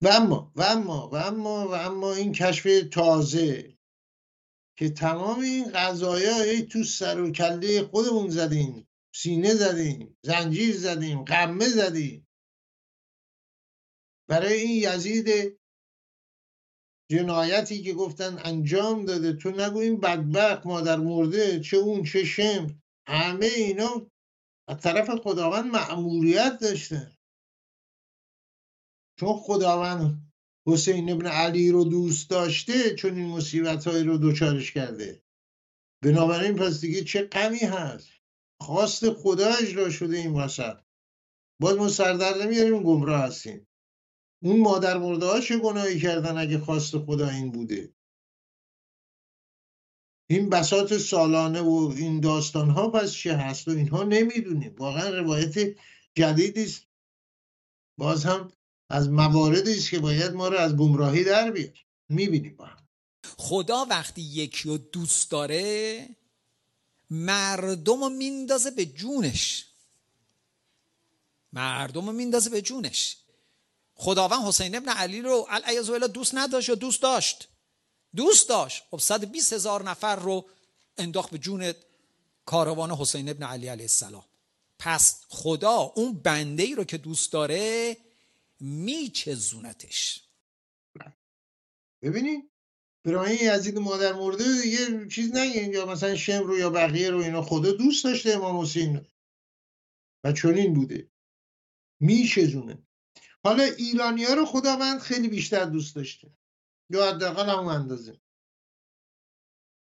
[0.02, 3.76] و اما و اما و اما و اما این کشف تازه
[4.78, 11.68] که تمام این قضایا تو سر و کله خودمون زدیم سینه زدیم زنجیر زدیم قمه
[11.68, 12.28] زدیم.
[14.28, 15.58] برای این یزید
[17.10, 19.32] جنایتی که گفتن انجام داده.
[19.32, 24.10] تو نگو این بدبخت مادر مرده چه اون چه شم همه اینا
[24.68, 27.18] از طرف خداوند مأموریت داشته.
[29.20, 30.32] چون خداوند
[30.66, 35.22] حسین ابن علی رو دوست داشته چون این مصیبت هایی رو دوچارش کرده.
[36.04, 38.08] بنابراین پس دیگه چه غمی هست؟
[38.60, 40.76] خواست خدا اجرا شده این وسط.
[41.60, 43.66] باز ما سردر نمیاریم گمراه هستیم.
[44.42, 47.94] اون مادر مرده ها چه گناهی کردن اگه خواست خدا این بوده؟
[50.30, 54.74] این بسات سالانه و این داستان ها پس چه هست و اینها نمی‌دونیم.
[54.78, 55.76] واقعا روایت
[56.14, 56.82] جدیدی است.
[57.98, 58.52] باز هم
[58.90, 61.72] از مواردی است که باید ما رو از گمراهی در بیار.
[62.08, 62.88] می‌بینیم با هم.
[63.36, 66.08] خدا وقتی یکی رو دوست داره
[67.10, 69.66] مردم رو میندازه به جونش.
[71.52, 73.16] مردم رو میندازه به جونش.
[73.94, 77.49] خداوند حسین ابن علی رو علیه دوست نداشت یا دوست داشت؟
[78.16, 78.82] دوست داشت.
[78.90, 80.48] خب 120 هزار نفر رو
[80.98, 81.72] انداخت به جون
[82.44, 84.24] کاروان حسین ابن علی علیه السلام.
[84.78, 87.96] پس خدا اون بنده ای رو که دوست داره
[88.60, 90.24] میچزونتش.
[92.02, 92.50] ببینید
[93.04, 97.42] برای یزید مادر مرده یه چیز نگین یا مثلا شم رو یا بقیه رو اینا
[97.42, 99.06] خدا دوست داشته امام حسین
[100.24, 101.10] و چنین بوده.
[102.00, 102.82] میشزونه
[103.44, 106.32] حالا ایرانی ها رو خداوند خیلی بیشتر دوست داشته.
[106.90, 108.20] یا حداقل همون اندازه.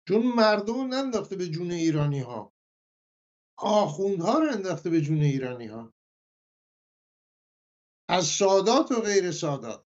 [0.08, 2.54] چون مردم ننداخته به جون ایرانی ها
[3.58, 5.94] آخوندها رو انداخته به جون ایرانی ها
[8.10, 9.86] از سادات و غیر سادات.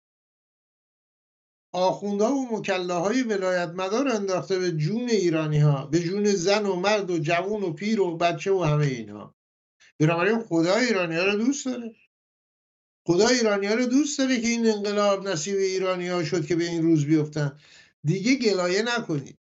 [1.73, 6.77] آخوندها و مکله های ولایت مدار انداخته به جون ایرانی ها به جون زن و
[6.77, 9.35] مرد و جوون و پیر و بچه و همه اینها.
[10.01, 11.97] بنابراین خدا ایرانی ها رو دوست داره.
[13.07, 16.65] خدا ایرانی ها رو دوست داره که این انقلاب نصیب ایرانی ها شد که به
[16.65, 17.61] این روز بیفتن.
[18.05, 19.39] دیگه گلایه نکنید.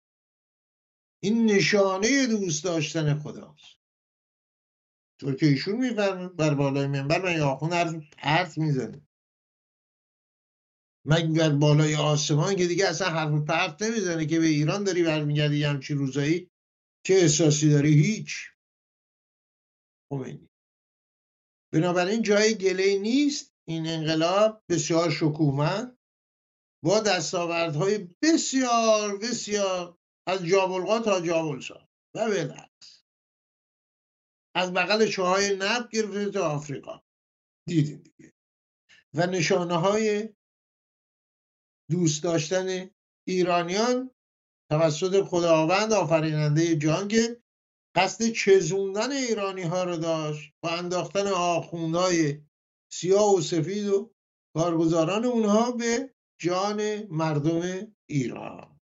[1.23, 3.77] این نشانه دوست داشتن خداست.
[5.19, 9.01] طور که ایشون میفرمه بر بالای منبر من آخون حرف پرت می‌زنه
[11.05, 15.63] مگه بر بالای آسمان که دیگه اصلا حرف پرت نمی‌زنه که به ایران داری برمیگردی
[15.63, 16.49] همچی روزایی.
[17.03, 18.51] چه احساسی داری؟ هیچ.
[20.09, 20.49] خمینی
[21.73, 23.53] بنابراین جای گله نیست.
[23.67, 25.97] این انقلاب بسیار شکوهمند.
[26.83, 29.97] با دستاوردهای بسیار بسیار
[30.27, 33.03] از جابلقا تا جابلسا و بالعکس
[34.55, 37.01] از بغل چوهای نب گرفته تا آفریقا.
[37.67, 38.33] دیدیم دیگه.
[39.13, 40.29] و نشانه های
[41.91, 42.89] دوست داشتن
[43.27, 44.11] ایرانیان
[44.71, 47.41] توسط خداوند آفریننده جان که
[47.97, 52.41] قصد چزوندن ایرانی ها رو داشت و انداختن آخوندهای
[52.91, 54.13] سیاه و سفید و
[54.55, 58.79] کارگزاران اونها به جان مردم ایران.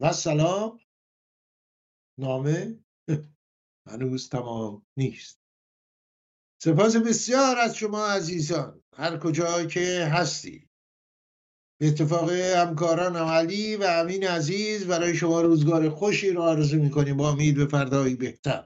[0.00, 0.80] و سلام.
[2.20, 2.84] نامه
[3.88, 5.40] هنوز تمام نیست.
[6.62, 8.82] سپاس بسیار از شما عزیزان.
[8.96, 10.67] هر کجا که هستی
[11.80, 17.16] به اتفاق همکاران علی و امین عزیز برای شما روزگار خوشی را آرزو می‌کنیم.
[17.16, 18.64] با امید به فردایی بهتر.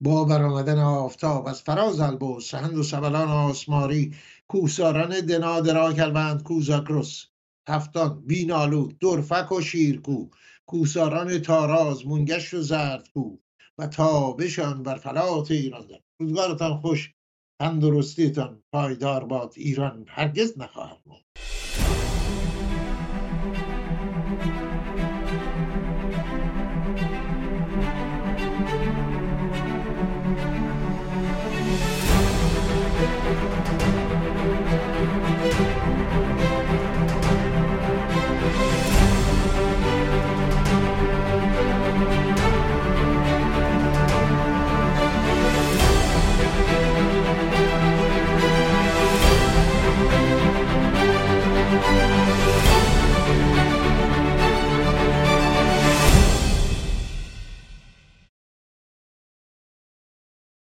[0.00, 4.14] با برآمدن آفتاب از فراز البرز سهند و سبلان آسماری
[4.48, 7.24] کوساران دنا درا کلوند کوزاکروس
[7.68, 10.28] هفتان بینالو درفک و شیرکو
[10.66, 13.36] کوساران تاراز مونگشت و زردکو
[13.78, 17.14] و تابشان بر فلات ایران در روزگارتان خوش
[17.60, 19.54] تندرستیتان پایدار باد.
[19.56, 21.24] ایران هرگز نخواهد مرد